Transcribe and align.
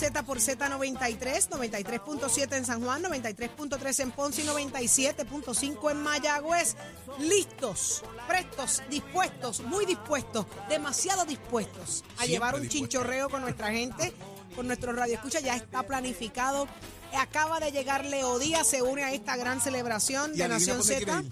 Z 0.00 0.22
por 0.22 0.38
Z93, 0.38 1.50
93.7 1.50 2.56
en 2.56 2.64
San 2.64 2.82
Juan, 2.82 3.02
93.3 3.02 4.00
en 4.00 4.10
Ponce 4.12 4.40
y 4.40 4.46
97.5 4.46 5.90
en 5.90 6.02
Mayagüez. 6.02 6.74
Listos, 7.18 8.02
prestos, 8.26 8.82
dispuestos, 8.88 9.60
muy 9.60 9.84
dispuestos, 9.84 10.46
demasiado 10.70 11.26
dispuestos 11.26 12.02
a 12.16 12.24
llevar 12.24 12.54
un 12.54 12.66
chinchorreo 12.66 13.28
con 13.28 13.42
nuestra 13.42 13.72
gente, 13.72 14.14
con 14.56 14.66
nuestro 14.68 14.94
radio 14.94 15.16
escucha. 15.16 15.40
Ya 15.40 15.54
está 15.54 15.82
planificado. 15.82 16.66
Acaba 17.18 17.60
de 17.60 17.70
llegar 17.70 18.06
Leo 18.06 18.38
Díaz, 18.38 18.68
se 18.68 18.80
une 18.80 19.04
a 19.04 19.12
esta 19.12 19.36
gran 19.36 19.60
celebración 19.60 20.32
Y 20.34 20.38
de 20.38 20.48
Nación 20.48 20.82
Z. 20.82 21.24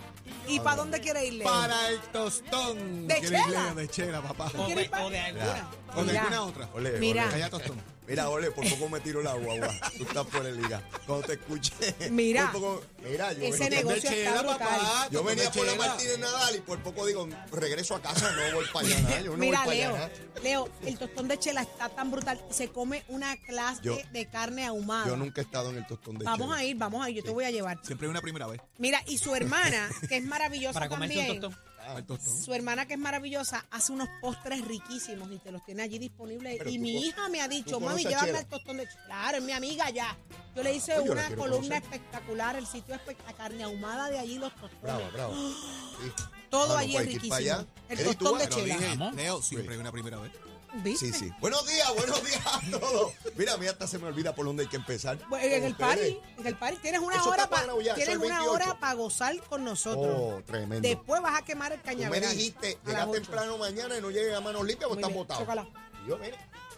¿Y 0.46 0.60
para 0.60 0.76
dónde 0.76 1.00
quiere 1.00 1.26
ir, 1.26 1.34
Leo? 1.34 1.46
Para 1.48 1.88
el 1.88 2.00
tostón. 2.12 3.06
¿De 3.06 3.18
¿Quieres 3.20 3.44
chela? 3.44 3.74
De 3.74 3.88
chela, 3.88 4.22
papá. 4.22 4.50
¿Tú 4.50 4.64
quieres 4.66 4.84
ir 4.84 4.90
pa- 4.90 5.04
O 5.04 5.10
de 5.10 5.32
Mira. 5.32 6.20
alguna 6.22 6.42
otra. 6.42 6.68
Ole, 6.74 6.92
Mira. 6.98 7.22
ole. 7.24 7.32
Calla 7.32 7.50
tostón. 7.50 7.98
Mira, 8.06 8.30
ole, 8.30 8.50
por 8.50 8.66
poco 8.70 8.88
me 8.88 9.00
tiro 9.00 9.20
la 9.22 9.34
guagua. 9.34 9.68
Tú 9.98 10.02
estás 10.04 10.26
por 10.28 10.46
el 10.46 10.56
liga. 10.56 10.82
Cuando 11.06 11.26
te 11.26 11.34
escuché. 11.34 11.74
Mira. 12.10 12.50
por 12.52 12.60
poco- 12.62 12.82
mira, 13.06 13.34
yo 13.34 13.42
Ese 13.44 13.64
venía, 13.64 13.78
negocio 13.80 14.08
De 14.10 14.16
chela, 14.16 14.42
papá. 14.44 15.08
yo 15.10 15.22
venía 15.24 15.50
por 15.52 15.66
la. 15.66 15.74
Martínez 15.74 16.18
Nadal 16.18 16.56
y 16.56 16.60
por 16.60 16.78
poco 16.82 17.04
digo, 17.04 17.28
regreso 17.52 17.94
a 17.96 18.00
casa, 18.00 18.32
no 18.32 18.56
voy 18.56 18.64
para 18.72 18.86
allá. 18.86 19.00
nada, 19.02 19.20
Yo 19.20 19.32
no 19.32 19.36
Mira, 19.36 19.62
voy 19.64 19.76
Leo, 19.76 19.90
para 19.92 20.04
allá. 20.06 20.14
nada. 20.16 20.42
Leo, 20.42 20.68
el 20.86 20.98
tostón 20.98 21.28
de 21.28 21.38
chela 21.38 21.60
está 21.60 21.90
tan 21.90 22.10
brutal. 22.10 22.42
Se 22.50 22.68
come 22.68 23.04
una 23.08 23.36
clase 23.42 23.80
Yo- 23.82 23.98
de 24.10 24.26
carne 24.30 24.64
ahumada. 24.64 25.06
Yo 25.06 25.16
nunca 25.18 25.42
he 25.42 25.44
estado 25.44 25.68
en 25.68 25.76
el 25.76 25.86
tostón 25.86 26.16
de 26.18 26.24
Vamos 26.24 26.46
chela. 26.48 26.56
a 26.60 26.64
ir, 26.64 26.76
vamos 26.76 27.04
a 27.04 27.10
ir, 27.10 27.16
yo 27.16 27.24
te 27.24 27.30
voy 27.30 27.44
a 27.44 27.50
llevar. 27.50 27.78
Siempre 27.84 28.06
hay 28.06 28.10
una 28.10 28.22
primera 28.22 28.46
vez. 28.46 28.62
Mira, 28.78 29.02
y 29.06 29.18
su 29.18 29.34
hermana, 29.34 29.90
que 30.08 30.17
es 30.18 30.24
maravillosa 30.24 30.74
Para 30.74 30.88
comerse 30.88 31.18
un 31.18 31.24
también. 31.26 31.40
tostón. 31.40 31.64
Ah, 31.80 31.94
El 31.98 32.04
tostón. 32.04 32.42
Su 32.42 32.52
hermana, 32.52 32.86
que 32.86 32.92
es 32.94 32.98
maravillosa, 32.98 33.64
hace 33.70 33.92
unos 33.92 34.08
postres 34.20 34.62
riquísimos 34.66 35.30
y 35.32 35.38
te 35.38 35.50
los 35.50 35.64
tiene 35.64 35.82
allí 35.82 35.98
disponibles. 35.98 36.56
Pero 36.58 36.68
y 36.70 36.76
tú 36.76 36.82
mi 36.82 36.92
co- 36.94 37.04
hija 37.06 37.28
me 37.30 37.40
ha 37.40 37.48
dicho, 37.48 37.78
tú 37.78 37.80
mami, 37.80 38.02
conoces 38.02 38.06
a 38.06 38.08
llévame 38.10 38.26
Chela". 38.28 38.38
el 38.40 38.46
tostón 38.46 38.76
de 38.76 38.88
chela. 38.88 39.04
Claro, 39.06 39.38
es 39.38 39.44
mi 39.44 39.52
amiga 39.52 39.90
ya. 39.90 40.16
Yo 40.54 40.62
le 40.62 40.74
hice 40.74 40.92
pues 40.94 41.06
yo 41.06 41.14
la 41.14 41.20
una 41.20 41.26
quiero 41.28 41.42
columna 41.42 41.80
conocer. 41.80 41.82
espectacular, 42.00 42.56
el 42.56 42.66
sitio 42.66 42.94
espectacular, 42.94 43.36
carne 43.36 43.64
ahumada 43.64 44.10
de 44.10 44.18
allí, 44.18 44.38
los 44.38 44.50
tostones. 44.52 44.82
Bravo, 44.82 45.10
bravo. 45.12 45.34
Sí. 45.98 46.12
Todo 46.50 46.76
Ah, 46.76 46.80
allí 46.80 46.92
pues 46.92 47.02
es 47.08 47.08
hay 47.14 47.18
que 47.18 47.26
ir 47.26 47.30
para 47.30 47.40
riquísimo. 47.40 47.60
allá. 47.60 47.68
El 47.88 47.98
Eddie, 47.98 48.14
¿tú 48.14 48.24
tostón 48.24 48.38
de 48.38 48.44
Pero 48.44 48.56
chela. 48.56 48.74
dije, 48.76 48.88
Vamos. 48.96 49.14
Leo, 49.16 49.42
siempre 49.42 49.74
hay 49.74 49.80
una 49.80 49.92
primera 49.92 50.18
vez. 50.18 50.32
¿Viste? 50.74 51.06
Sí, 51.06 51.12
sí. 51.12 51.32
Buenos 51.40 51.66
días, 51.66 51.88
buenos 51.96 52.22
días 52.24 52.40
a 52.46 52.60
todos. 52.78 53.12
Mira, 53.36 53.54
a 53.54 53.56
mí 53.56 53.66
hasta 53.66 53.86
se 53.86 53.98
me 53.98 54.06
olvida 54.06 54.34
por 54.34 54.44
dónde 54.46 54.64
hay 54.64 54.68
que 54.68 54.76
empezar. 54.76 55.18
Pues, 55.28 55.44
En 55.44 55.64
el 55.64 55.74
party, 55.74 56.20
en 56.38 56.46
el 56.46 56.56
party. 56.56 56.76
Tienes 56.78 57.00
una 57.00 57.16
Eso 57.16 57.30
hora 57.30 57.48
para 57.48 57.72
tienes 57.94 58.16
una 58.16 58.38
28. 58.40 58.50
hora 58.52 58.78
para 58.78 58.92
gozar 58.94 59.36
con 59.48 59.64
nosotros. 59.64 60.06
Oh, 60.18 60.42
tremendo. 60.44 60.86
Después 60.86 61.22
vas 61.22 61.38
a 61.40 61.44
quemar 61.44 61.72
el 61.72 61.80
Tú 61.80 61.86
me 61.88 61.94
cañaveral. 61.94 62.36
dijiste, 62.36 62.78
llega 62.86 63.10
temprano 63.10 63.58
mañana 63.58 63.96
y 63.96 64.00
no 64.02 64.10
llegue 64.10 64.34
a 64.34 64.40
manos 64.40 64.64
limpias 64.64 64.86
o 64.90 64.94
Muy 64.94 64.98
estás 64.98 65.08
bien, 65.10 65.18
botado. 65.18 65.40
chócala. 65.40 65.68
Y 66.04 66.08
yo, 66.10 66.18
mire, 66.18 66.36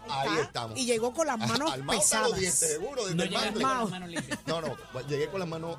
Ahí 0.08 0.38
estamos. 0.40 0.78
Y 0.78 0.86
llegó 0.86 1.12
con 1.12 1.26
las 1.26 1.38
manos 1.38 1.72
Al 1.72 1.82
mao 1.84 1.98
hasta 1.98 2.22
los 2.22 2.36
dientes, 2.38 2.60
pesadas. 2.60 2.74
seguro, 2.80 3.02
desde 3.06 3.14
No 3.16 3.22
el 3.24 3.52
con 3.52 3.62
las 3.62 3.90
manos 3.90 4.08
limpias. 4.08 4.38
No, 4.46 4.60
no, 4.60 4.76
llegué 5.08 5.28
con 5.28 5.40
las 5.40 5.48
manos 5.48 5.76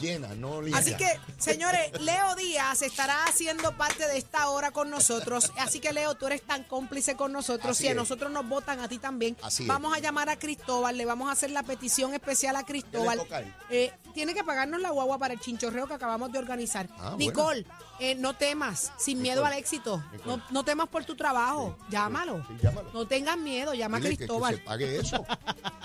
llenas, 0.00 0.36
no 0.36 0.60
limpias. 0.60 0.80
Así 0.86 0.96
que, 0.96 1.08
señores, 1.38 2.00
Leo 2.00 2.34
Díaz 2.36 2.82
estará 2.82 3.24
haciendo 3.24 3.76
parte 3.76 4.06
de 4.06 4.18
esta 4.18 4.48
hora 4.50 4.70
con 4.70 4.90
nosotros. 4.90 5.52
Así 5.58 5.80
que, 5.80 5.92
Leo, 5.92 6.14
tú 6.14 6.26
eres 6.26 6.42
tan 6.42 6.64
cómplice 6.64 7.16
con 7.16 7.32
nosotros. 7.32 7.72
Así 7.72 7.82
si 7.84 7.88
a 7.88 7.90
es. 7.92 7.96
nosotros 7.96 8.30
nos 8.30 8.48
votan, 8.48 8.80
a 8.80 8.88
ti 8.88 8.98
también. 8.98 9.36
Así 9.42 9.62
es. 9.64 9.68
vamos 9.68 9.94
a 9.96 9.98
llamar 10.00 10.28
a 10.28 10.38
Cristóbal, 10.38 10.96
le 10.96 11.04
vamos 11.04 11.28
a 11.28 11.32
hacer 11.32 11.50
la 11.50 11.62
petición 11.62 12.14
especial 12.14 12.56
a 12.56 12.64
Cristóbal. 12.64 13.18
toca 13.18 13.36
a 13.36 13.40
él? 13.40 13.54
Eh, 13.70 13.92
tiene 14.14 14.34
que 14.34 14.44
pagarnos 14.44 14.80
la 14.80 14.90
guagua 14.90 15.18
para 15.18 15.34
el 15.34 15.40
chinchorreo 15.40 15.86
que 15.86 15.94
acabamos 15.94 16.30
de 16.32 16.38
organizar. 16.38 16.88
Ah, 16.98 17.14
Nicole, 17.16 17.66
eh, 18.10 18.14
no 18.16 18.34
temas, 18.34 18.92
sin 18.98 19.22
miedo 19.22 19.44
al 19.44 19.52
éxito. 19.54 20.02
No, 20.26 20.42
no 20.50 20.64
temas 20.64 20.88
por 20.88 21.04
tu 21.04 21.14
trabajo. 21.14 21.76
Llámalo. 21.88 22.44
Sí, 22.48 22.54
llámalo. 22.62 22.90
No 22.92 23.06
tengas 23.06 23.38
miedo, 23.38 23.74
llama 23.74 23.98
Dile 23.98 24.08
a 24.08 24.10
que- 24.10 24.16
que, 24.16 24.26
Cristóbal. 24.26 24.56
se 24.56 24.60
pague 24.62 24.96
eso. 24.98 25.24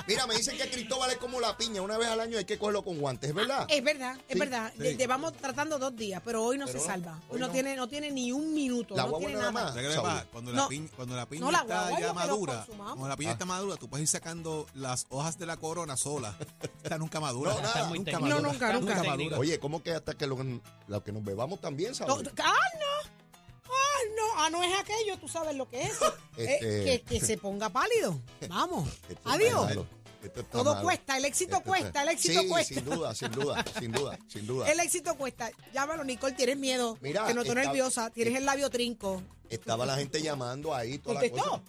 Mira, 0.07 0.25
me 0.25 0.35
dicen 0.35 0.57
que 0.57 0.69
Cristóbal 0.69 1.11
es 1.11 1.17
como 1.17 1.39
la 1.39 1.55
piña. 1.57 1.81
Una 1.81 1.97
vez 1.97 2.07
al 2.09 2.19
año 2.21 2.37
hay 2.37 2.45
que 2.45 2.57
cogerlo 2.57 2.81
con 2.83 2.97
guantes, 2.97 3.33
¿verdad? 3.33 3.65
Es 3.69 3.83
verdad, 3.83 4.15
es 4.27 4.33
Sí, 4.33 4.39
verdad. 4.39 4.71
sí. 4.75 4.81
Lle- 4.83 4.97
Llevamos 4.97 5.33
tratando 5.33 5.77
dos 5.77 5.95
días, 5.95 6.21
pero 6.23 6.43
hoy 6.43 6.57
no 6.57 6.65
Pero 6.65 6.79
se 6.79 6.85
no, 6.87 6.93
salva. 6.93 7.19
Hoy 7.29 7.39
no, 7.39 7.47
no. 7.47 7.53
tiene, 7.53 7.75
no 7.75 7.87
tiene 7.87 8.09
ni 8.11 8.31
un 8.31 8.53
minuto. 8.53 8.95
La 8.95 9.05
no 9.05 9.17
tiene 9.17 9.33
nada 9.35 9.51
más. 9.51 9.73
¿Sabes 9.73 9.97
pasa? 9.97 10.25
Cuando, 10.31 10.51
No. 10.53 10.63
la 10.63 10.67
piña, 10.69 10.89
cuando 10.95 11.15
la 11.15 11.25
piña 11.27 11.41
No, 11.45 11.51
la 11.51 11.59
está 11.59 11.89
ya 11.99 12.07
que 12.07 12.13
madura, 12.13 12.65
cuando 12.77 13.07
la 13.07 13.17
piña 13.17 13.29
Ah. 13.31 13.33
está 13.33 13.45
madura, 13.45 13.75
tú 13.77 13.89
puedes 13.89 14.03
ir 14.03 14.07
sacando 14.07 14.65
las 14.73 15.05
hojas 15.09 15.37
de 15.37 15.45
la 15.45 15.57
corona 15.57 15.97
sola. 15.97 16.35
Esta 16.83 16.97
nunca 16.97 17.19
madura. 17.19 17.51
No, 17.53 17.61
nada. 17.61 17.67
Está 17.67 17.89
nunca 17.93 18.19
madura. 18.19 18.39
nunca, 18.51 18.73
nunca. 18.73 18.95
Madura. 18.95 19.11
técnico. 19.17 19.35
Oye, 19.39 19.59
¿cómo 19.59 19.83
que 19.83 19.91
hasta 19.91 20.13
que 20.15 20.25
lo, 20.25 20.37
lo 20.87 21.03
que 21.03 21.11
nos 21.11 21.23
bebamos 21.23 21.59
también, 21.61 21.93
No. 22.07 22.13
¡Ah, 22.43 22.53
no! 22.79 23.09
¡Ah, 23.65 23.99
no! 24.15 24.23
Ah, 24.43 24.49
no 24.49 24.63
es 24.63 24.79
aquello, 24.79 25.17
tú 25.19 25.27
sabes 25.27 25.55
lo 25.55 25.69
que 25.69 25.81
es. 25.83 25.91
Eh, 26.37 26.57
Este- 26.59 26.83
que, 26.83 27.01
que 27.19 27.25
se 27.25 27.37
ponga 27.37 27.69
pálido. 27.69 28.19
Vamos. 28.49 28.87
Esto 29.09 29.13
está 29.13 29.33
Adiós. 29.33 29.65
malo, 29.65 29.87
esto 30.23 30.39
está 30.41 30.51
Todo 30.51 30.71
malo. 30.73 30.83
cuesta, 30.85 31.17
el 31.17 31.25
éxito 31.25 31.57
Esto 31.57 31.67
cuesta, 31.69 32.03
el 32.03 32.09
éxito 32.09 32.41
sí, 32.41 32.47
cuesta. 32.47 32.73
sin 32.75 32.85
duda, 32.85 33.15
sin 33.15 33.31
duda, 33.31 33.65
sin 33.79 33.91
duda, 33.91 34.19
sin 34.27 34.47
duda. 34.47 34.71
El 34.71 34.79
éxito 34.79 35.15
cuesta. 35.15 35.51
Llámalo, 35.73 36.03
Nicole, 36.03 36.33
tienes 36.35 36.57
miedo. 36.57 36.97
Mira, 37.01 37.25
te 37.27 37.33
noto 37.33 37.49
está- 37.51 37.61
nerviosa, 37.63 38.09
tienes 38.09 38.35
el 38.35 38.45
labio 38.45 38.69
trinco. 38.69 39.21
Estaba 39.49 39.85
la 39.85 39.95
gente 39.95 40.21
llamando 40.21 40.73
ahí, 40.73 40.97
toda 40.97 41.15
la 41.15 41.21
¿Contestó? 41.29 41.49
cosa. 41.49 41.63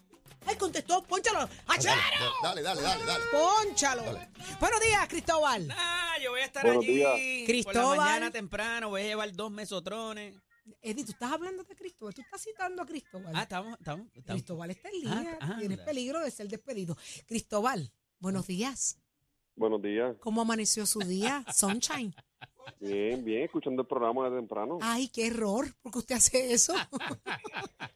¡Ay, 0.48 0.56
contestó! 0.56 1.02
¡Pónchalo! 1.02 1.40
Dale, 1.40 1.50
¡Achero! 1.66 1.94
dale, 2.42 2.62
dale, 2.62 2.80
dale, 2.80 3.04
dale. 3.04 3.24
¡Pónchalo! 3.30 4.02
Dale. 4.02 4.30
Buenos 4.58 4.80
días, 4.80 5.06
Cristóbal. 5.06 5.68
Ah, 5.76 6.14
yo 6.24 6.30
voy 6.30 6.40
a 6.40 6.44
estar 6.46 6.64
Buenos 6.64 6.84
allí 6.84 6.94
días. 6.94 7.10
por 7.10 7.46
Cristóbal. 7.46 7.98
la 7.98 8.04
mañana 8.04 8.30
temprano, 8.30 8.88
voy 8.88 9.02
a 9.02 9.04
llevar 9.04 9.30
dos 9.34 9.50
mesotrones. 9.50 10.34
Eddie, 10.80 11.04
tú 11.04 11.12
estás 11.12 11.32
hablando 11.32 11.64
de 11.64 11.76
Cristóbal. 11.76 12.14
Tú 12.14 12.22
estás 12.22 12.42
citando 12.42 12.80
a 12.82 12.86
Cristóbal. 12.86 13.30
Ah, 13.36 13.42
estamos, 13.42 13.78
estamos, 13.78 14.06
estamos. 14.14 14.40
Cristóbal 14.40 14.70
está 14.70 14.88
en 14.88 15.00
línea. 15.00 15.38
Ah, 15.42 15.56
Tienes 15.58 15.78
peligro 15.80 16.20
de 16.20 16.30
ser 16.30 16.48
despedido. 16.48 16.96
Cristóbal, 17.26 17.92
buenos 18.18 18.46
días. 18.46 18.96
Buenos 19.54 19.82
días. 19.82 20.16
¿Cómo 20.20 20.40
amaneció 20.40 20.86
su 20.86 21.00
día? 21.00 21.44
Sunshine. 21.54 22.14
Bien, 22.80 23.24
bien, 23.24 23.42
escuchando 23.44 23.82
el 23.82 23.88
programa 23.88 24.28
de 24.30 24.36
temprano. 24.36 24.78
Ay, 24.80 25.08
qué 25.08 25.26
error, 25.28 25.66
porque 25.82 25.98
usted 25.98 26.16
hace 26.16 26.52
eso. 26.52 26.74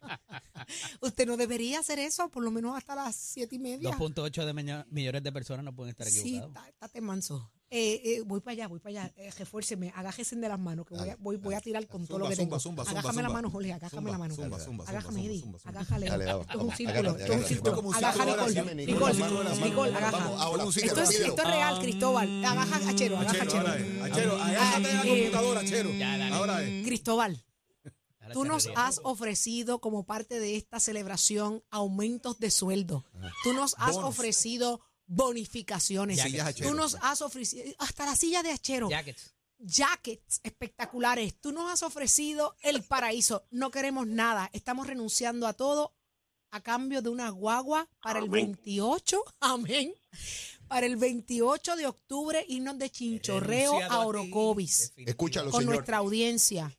usted 1.01 1.27
no 1.27 1.37
debería 1.37 1.81
hacer 1.81 1.99
eso, 1.99 2.29
por 2.29 2.45
lo 2.45 2.51
menos 2.51 2.77
hasta 2.77 2.95
las 2.95 3.17
siete 3.17 3.57
y 3.57 3.59
media. 3.59 3.91
2.8 3.91 4.45
de 4.45 4.85
millones 4.91 5.23
de 5.23 5.33
personas 5.33 5.65
no 5.65 5.75
pueden 5.75 5.91
estar 5.91 6.07
Sí, 6.07 6.21
equivocados. 6.37 6.57
está- 6.57 6.69
estate 6.69 7.01
manso. 7.01 7.51
Eh, 7.75 8.03
eh, 8.05 8.23
voy 8.27 8.41
para 8.41 8.53
allá, 8.53 8.69
voy 8.69 8.81
para 8.81 9.05
allá. 9.05 9.13
Eh, 9.17 9.31
refuérceme, 9.39 9.91
agájese 9.97 10.37
de 10.37 10.47
las 10.47 10.59
manos, 10.61 10.85
que 10.85 10.95
voy 10.95 11.09
a, 11.09 11.17
voy, 11.19 11.37
voy 11.39 11.55
a 11.55 11.61
tirar 11.63 11.87
con 11.87 12.07
todo 12.07 12.19
lo 12.19 12.29
que 12.29 12.37
tengo. 12.37 12.61
zumba, 12.61 12.85
zumba, 12.85 13.01
agájame 13.01 13.23
la 13.23 13.31
mano, 13.31 13.51
Jorge, 13.51 13.73
agájame 13.73 13.97
Zumba, 14.03 14.11
la 14.13 14.19
mano. 14.19 14.35
zumba, 14.35 14.61
zumba, 14.61 14.85
agájame, 14.87 15.25
Eddie. 15.25 15.45
Agájale. 15.65 16.07
Esto 16.07 16.45
es 16.51 16.57
un 16.57 16.73
círculo, 16.73 17.17
esto 17.17 17.33
es 17.33 17.39
un 17.39 17.45
círculo. 17.47 17.93
Círculo, 17.95 18.75
Nicole. 18.75 19.15
Nicole, 19.63 19.97
agaja. 19.97 20.19
Esto 20.19 20.69
es, 20.69 21.09
síguelo. 21.09 21.29
esto 21.31 21.43
es 21.43 21.49
real, 21.49 21.81
Cristóbal. 21.81 22.45
Agaja, 22.45 22.91
Achero, 22.91 23.19
agaja, 23.19 23.43
Achero, 23.43 24.05
Achero. 24.05 24.37
agájate 24.37 24.89
de 24.89 24.95
la 24.95 25.05
eh, 25.05 25.09
computadora, 25.09 25.61
Achero. 25.61 25.91
Ya, 25.93 26.19
dale. 26.19 26.35
Ahora 26.35 26.63
es. 26.63 26.85
Cristóbal, 26.85 27.43
tú 28.35 28.45
nos 28.45 28.69
has 28.77 29.01
ofrecido 29.03 29.81
como 29.81 30.05
parte 30.05 30.41
de 30.41 30.57
esta 30.57 30.79
celebración 30.79 31.65
aumentos 31.71 32.39
de 32.39 32.51
sueldo. 32.51 33.07
Tú 33.45 33.55
nos 33.55 33.75
has 33.79 33.97
ofrecido 33.97 34.81
bonificaciones. 35.07 36.21
Sillas 36.21 36.55
Tú 36.55 36.75
nos 36.75 36.97
has 37.03 37.23
ofrecido 37.23 37.65
hasta 37.79 38.07
la 38.07 38.17
silla 38.17 38.43
de 38.43 38.51
Achero. 38.51 38.89
Jackets. 38.89 39.35
jackets 39.59 40.41
espectaculares. 40.43 41.35
Tú 41.41 41.53
nos 41.53 41.71
has 41.71 41.83
ofrecido 41.83 42.57
el 42.63 42.83
paraíso. 42.83 43.47
No 43.51 43.71
queremos 43.71 44.07
nada. 44.07 44.51
Estamos 44.53 44.87
renunciando 44.87 45.47
a 45.47 45.53
todo 45.53 45.95
a 46.51 46.61
cambio 46.61 47.01
de 47.01 47.09
una 47.09 47.31
guagua 47.31 47.89
para 48.03 48.19
el 48.19 48.27
Amén. 48.27 48.53
28. 48.65 49.25
Amén. 49.41 49.95
Para 50.69 50.87
el 50.87 50.97
28 50.97 51.77
de 51.77 51.87
octubre, 51.87 52.45
irnos 52.49 52.79
de 52.79 52.91
chinchorreo 52.91 53.73
Renunciado 53.73 54.01
a 54.01 54.03
ti, 54.03 54.09
Orocovis 54.09 54.79
definitivo. 54.79 55.11
Escúchalo, 55.11 55.51
con 55.51 55.61
señor. 55.61 55.75
nuestra 55.75 55.97
audiencia. 55.99 56.77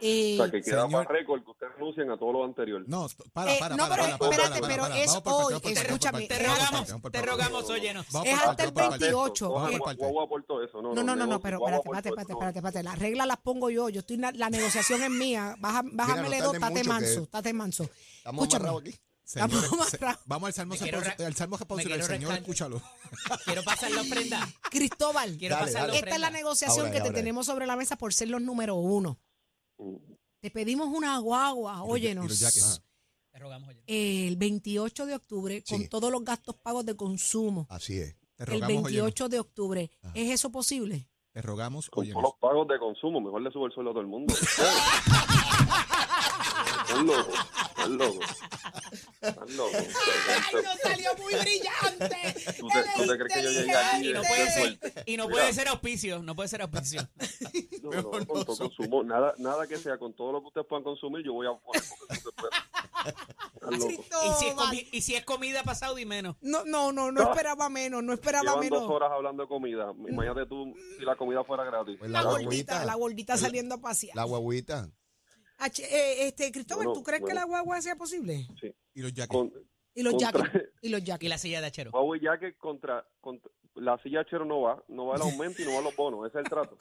Eh, 0.00 0.38
o 0.40 0.48
sea, 0.48 0.50
que 0.50 1.12
récord 1.12 1.42
renuncien 1.80 2.10
a 2.10 2.16
todo 2.18 2.32
lo 2.32 2.44
anterior. 2.44 2.84
No, 2.86 3.08
para, 3.32 3.54
eh, 3.54 3.56
para, 3.58 3.76
no, 3.76 3.88
para, 3.88 4.04
pero 4.04 4.18
para, 4.18 4.30
para, 4.30 4.44
espérate, 4.44 4.66
pero 4.68 4.86
es 4.94 5.20
hoy, 5.24 5.54
escúchame, 5.64 6.26
Te 6.28 6.38
rogamos, 6.38 7.10
te 7.10 7.22
rogamos, 7.22 7.70
óyenos. 7.70 8.06
Vamos 8.12 8.28
Es 8.28 8.34
hasta 8.34 8.64
el 8.64 8.72
parte, 8.72 8.72
vamos 8.72 8.74
por 8.74 8.90
parte. 8.90 9.04
28. 9.06 9.50
Vamos 9.50 9.70
eh, 9.72 9.78
por 9.78 9.84
parte. 9.86 10.02
Guagua 10.02 10.24
aportó 10.24 10.62
eso, 10.62 10.82
no, 10.82 10.94
No, 10.94 11.02
no, 11.02 11.16
no, 11.16 11.26
no, 11.26 11.40
pero 11.40 11.56
espérate, 11.58 11.80
espérate, 11.88 12.08
espérate, 12.08 12.32
espérate, 12.32 12.58
espérate. 12.58 12.82
Las 12.82 12.98
reglas 12.98 13.26
las 13.26 13.38
pongo 13.38 13.70
yo. 13.70 13.88
Yo 13.88 14.00
estoy 14.00 14.16
la 14.18 14.50
negociación 14.50 15.02
es 15.02 15.10
mía. 15.10 15.56
Baja, 15.58 15.82
bájamele 15.84 16.38
no 16.38 16.44
dos, 16.44 16.58
tarden 16.58 16.60
tate 16.60 16.72
mucho, 16.72 16.82
que 16.82 16.88
manso, 16.88 17.26
tate 17.26 17.52
manso. 17.52 17.82
Estamos 18.18 18.42
Escúchame. 18.44 18.68
amarrados 18.68 18.80
aquí. 18.82 19.00
Señores, 19.24 19.54
Estamos 19.62 19.88
se- 19.88 19.96
amarrados. 19.96 20.22
Vamos 20.26 20.46
al 20.48 20.52
salmo, 20.54 20.74
el 20.74 21.34
salmo 21.36 21.56
responsable. 21.56 22.02
Señor, 22.02 22.32
escúchalo. 22.34 22.82
Quiero 23.44 23.62
pasar 23.62 23.90
la 23.92 24.00
ofrenda. 24.00 24.48
Cristóbal, 24.70 25.36
Quiero 25.38 25.54
Dale, 25.54 25.66
pasar 25.66 25.82
la 25.82 25.86
dale. 25.88 25.98
esta 26.00 26.14
es 26.16 26.20
la 26.20 26.30
negociación 26.30 26.80
Ahora, 26.86 26.90
que 26.90 26.96
te 27.00 27.06
ahora. 27.08 27.14
tenemos 27.14 27.46
sobre 27.46 27.66
la 27.66 27.76
mesa 27.76 27.96
por 27.96 28.12
ser 28.12 28.28
los 28.28 28.42
número 28.42 28.74
uno. 28.74 29.18
Te 30.40 30.50
pedimos 30.50 30.88
una 30.88 31.18
guagua, 31.18 31.74
Y 31.74 31.78
los 31.78 31.88
óyenos. 31.88 32.38
jackets. 32.38 32.82
Te 33.30 33.38
rogamos, 33.38 33.68
óyenos. 33.68 33.84
El 33.86 34.36
28 34.36 35.06
de 35.06 35.14
octubre, 35.14 35.62
con 35.68 35.78
Sí. 35.80 35.88
todos 35.88 36.10
los 36.10 36.24
gastos 36.24 36.56
pagos 36.56 36.84
de 36.86 36.96
consumo. 36.96 37.66
Así 37.70 37.98
es. 37.98 38.16
Te 38.36 38.44
El 38.44 38.46
rogamos, 38.46 38.68
óyenos. 38.84 38.84
28 38.84 39.28
de 39.28 39.38
octubre. 39.38 39.90
¿Es 40.14 40.30
eso 40.30 40.50
posible? 40.50 41.06
Te 41.32 41.42
rogamos, 41.42 41.88
Con 41.90 42.02
óyenos. 42.02 42.22
todos 42.22 42.32
los 42.32 42.40
pagos 42.40 42.68
de 42.68 42.78
consumo, 42.78 43.20
mejor 43.20 43.42
le 43.42 43.50
sube 43.52 43.66
el 43.66 43.72
sueldo 43.72 43.90
a 43.90 43.94
todo 43.94 44.00
el 44.00 44.08
mundo. 44.08 44.34
Están 46.90 47.06
locos, 47.06 47.34
están 47.68 47.98
locos. 47.98 48.26
Están 49.20 49.56
loco. 49.56 49.70
¡Ay, 49.78 50.54
no 50.64 50.70
salió 50.82 51.10
muy 51.18 51.34
brillante! 51.34 52.34
¿Tú 52.58 52.68
te, 52.68 52.82
tú 52.96 53.06
te 53.06 53.18
crees 53.18 53.32
que 53.34 53.42
yo 53.44 53.50
llegué 53.50 53.74
aquí 53.76 54.08
Y 54.08 54.12
no 54.12 54.20
de- 54.22 54.28
puede 54.28 54.44
de 54.44 54.50
ser, 54.50 55.04
y 55.06 55.16
no 55.16 55.26
Mira, 55.28 55.38
puede 55.40 55.52
ser 55.52 55.68
auspicio, 55.68 56.22
no 56.22 56.34
puede 56.34 56.48
ser 56.48 56.62
auspicio. 56.62 57.08
No, 57.96 58.02
no, 58.02 58.10
con 58.10 58.26
todo 58.44 58.56
consumo, 58.56 59.02
nada, 59.02 59.34
nada 59.38 59.66
que 59.66 59.76
sea 59.76 59.98
con 59.98 60.14
todo 60.14 60.32
lo 60.32 60.40
que 60.40 60.46
ustedes 60.48 60.66
puedan 60.66 60.84
consumir, 60.84 61.24
yo 61.24 61.32
voy 61.32 61.46
a 61.46 61.50
poner 61.58 61.82
porque. 62.34 62.56
Y 63.72 63.80
si, 63.80 64.46
es 64.48 64.54
comi- 64.56 64.88
y 64.92 65.00
si 65.00 65.14
es 65.14 65.24
comida 65.24 65.62
pasado 65.62 65.98
y 65.98 66.04
menos. 66.04 66.36
No, 66.40 66.64
no, 66.64 66.92
no, 66.92 67.12
no 67.12 67.22
esperaba 67.22 67.68
menos, 67.68 68.02
no 68.02 68.12
esperaba 68.12 68.42
Llevan 68.44 68.60
menos. 68.60 68.80
dos 68.82 68.90
horas 68.90 69.10
hablando 69.12 69.42
de 69.44 69.48
comida. 69.48 69.92
Imagínate 70.08 70.46
tú 70.46 70.74
si 70.98 71.04
la 71.04 71.16
comida 71.16 71.44
fuera 71.44 71.64
gratis. 71.64 71.96
Pues 71.98 72.10
La 72.10 72.22
la 72.22 72.30
gordita, 72.30 72.46
guaguita. 72.48 72.84
la 72.84 72.94
gordita 72.94 73.36
saliendo 73.36 73.74
a 73.76 73.78
pasear. 73.78 74.16
La 74.16 74.24
guaguita. 74.24 74.90
H- 75.58 75.82
eh, 75.84 76.26
este, 76.28 76.50
Cristóbal, 76.52 76.86
Bueno, 76.86 76.98
¿tú 76.98 77.04
crees 77.04 77.20
que 77.20 77.24
bueno. 77.26 77.40
la 77.40 77.44
guagua 77.46 77.80
sea 77.82 77.94
posible? 77.96 78.46
Sí. 78.60 78.74
Y 78.94 79.02
los 79.02 79.12
jackets. 79.12 79.28
Con, 79.36 79.52
Y 79.94 80.02
los 80.02 80.14
Contra- 80.14 80.42
jackets. 80.42 80.64
Y 80.82 80.88
los 80.88 81.00
Y 81.00 81.04
jackets. 81.04 81.28
la 81.30 81.38
silla 81.38 81.60
de 81.60 81.66
achero. 81.66 81.90
Huawei 81.92 82.20
ya 82.20 82.38
que 82.38 82.56
contra, 82.56 83.06
contra 83.20 83.50
la 83.74 83.98
silla 84.02 84.24
chero 84.24 84.44
no 84.44 84.62
va, 84.62 84.82
no 84.88 85.06
va 85.06 85.16
el 85.16 85.22
aumento 85.22 85.62
y 85.62 85.64
no 85.66 85.74
va 85.74 85.80
los 85.82 85.94
bonos, 85.94 86.26
ese 86.26 86.38
es 86.40 86.44
el 86.44 86.50
trato. 86.50 86.76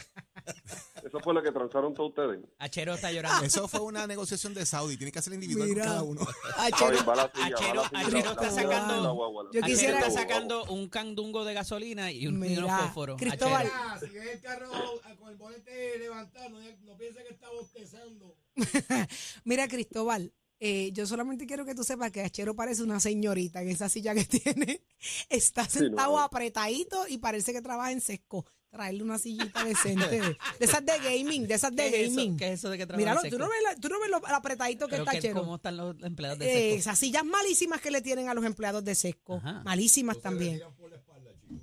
Eso 1.06 1.20
fue 1.20 1.34
lo 1.34 1.42
que 1.44 1.52
transaron 1.52 1.94
todos 1.94 2.10
ustedes. 2.10 2.40
Achero 2.58 2.94
está 2.94 3.12
llorando. 3.12 3.46
Eso 3.46 3.68
fue 3.68 3.82
una 3.82 4.06
negociación 4.08 4.54
de 4.54 4.66
Saudi. 4.66 4.98
Tiene 4.98 5.12
que 5.12 5.20
hacer 5.20 5.34
individual 5.34 5.70
Mira. 5.70 5.84
con 5.84 5.92
cada 5.92 6.04
uno. 6.04 6.22
Achero, 6.58 6.98
Ay, 7.00 7.06
va 7.08 7.16
la 7.16 7.32
silla, 7.34 7.50
va 7.50 7.58
Achero- 7.58 7.76
la 7.76 7.90
silla, 7.90 8.00
Achero 8.02 8.20
la- 8.24 8.30
está 8.32 8.42
la- 8.44 8.52
sacando- 8.52 9.04
la 9.04 9.10
guagua, 9.12 9.44
la- 9.44 9.50
Yo 9.52 9.60
Achero 9.60 9.76
quisiera- 9.76 10.00
está 10.00 10.12
sacando 10.12 10.64
un 10.66 10.90
candungo 10.90 11.46
de 11.46 11.54
gasolina 11.54 12.12
y 12.12 12.28
un, 12.28 12.40
Mira, 12.40 12.66
unos 12.66 12.82
fósforos. 12.82 13.18
Cristóbal. 13.20 13.68
Achero. 13.68 13.74
Ah, 13.84 14.00
si 14.00 14.10
ves 14.10 14.28
el 14.36 14.42
carro 14.42 14.70
ah, 15.04 15.16
con 15.20 15.30
el 15.30 15.36
bonete 15.38 15.98
levantado, 16.00 16.50
no, 16.50 16.60
que 16.60 17.08
está 17.30 17.50
bostezando. 17.52 18.36
Mira, 19.44 19.68
Cristóbal, 19.68 20.34
eh, 20.60 20.92
yo 20.94 21.06
solamente 21.06 21.46
quiero 21.46 21.66
que 21.66 21.76
tú 21.76 21.84
sepas 21.84 22.12
que 22.12 22.22
Achero 22.22 22.56
parece 22.56 22.84
una 22.84 23.00
señorita 23.00 23.62
en 23.62 23.70
esa 23.70 23.88
silla 23.90 24.14
que 24.14 24.26
tiene. 24.26 24.82
Está 25.30 25.66
Sí, 25.66 25.80
sentado 25.80 26.12
no. 26.14 26.20
apretadito 26.20 27.06
y 27.08 27.18
parece 27.20 27.54
que 27.54 27.62
trabaja 27.62 27.92
en 27.92 28.02
sesco. 28.02 28.46
Traerle 28.70 29.02
una 29.04 29.18
sillita 29.18 29.64
decente. 29.66 30.20
De 30.20 30.38
esas 30.60 30.86
de 30.86 30.94
gaming, 31.00 31.48
de 31.48 31.56
esas 31.56 31.76
de 31.76 31.84
¿Qué 31.92 32.06
es 32.06 32.12
eso? 32.12 32.16
gaming. 32.18 32.38
¿Qué 32.38 32.48
es 32.48 32.60
eso 32.60 32.70
de 32.70 32.78
que 32.78 32.86
trabaja 32.86 32.98
Míralo, 33.00 33.24
en 33.24 33.32
tú 33.32 33.40
no 33.40 33.50
ves, 33.50 33.58
la- 33.64 33.76
tú 33.82 33.90
no 33.90 34.00
ves 34.00 34.10
lo 34.12 34.18
apretadito 34.28 34.86
que 34.88 34.92
Pero 34.92 35.04
está 35.04 35.12
que- 35.14 35.18
Achero. 35.18 35.40
¿Cómo 35.40 35.56
están 35.56 35.78
los 35.78 35.96
empleados 36.04 36.38
de 36.40 36.46
Eh, 36.46 36.70
Sesco? 36.76 36.80
esas 36.80 37.00
sillas 37.00 37.26
malísimas 37.26 37.82
que 37.82 37.90
le 37.90 38.02
tienen 38.02 38.30
a 38.30 38.34
los 38.36 38.46
empleados 38.46 38.84
de 38.86 38.94
Sesco. 38.94 39.36
Ajá. 39.38 39.62
Malísimas 39.64 40.20
también. 40.22 40.62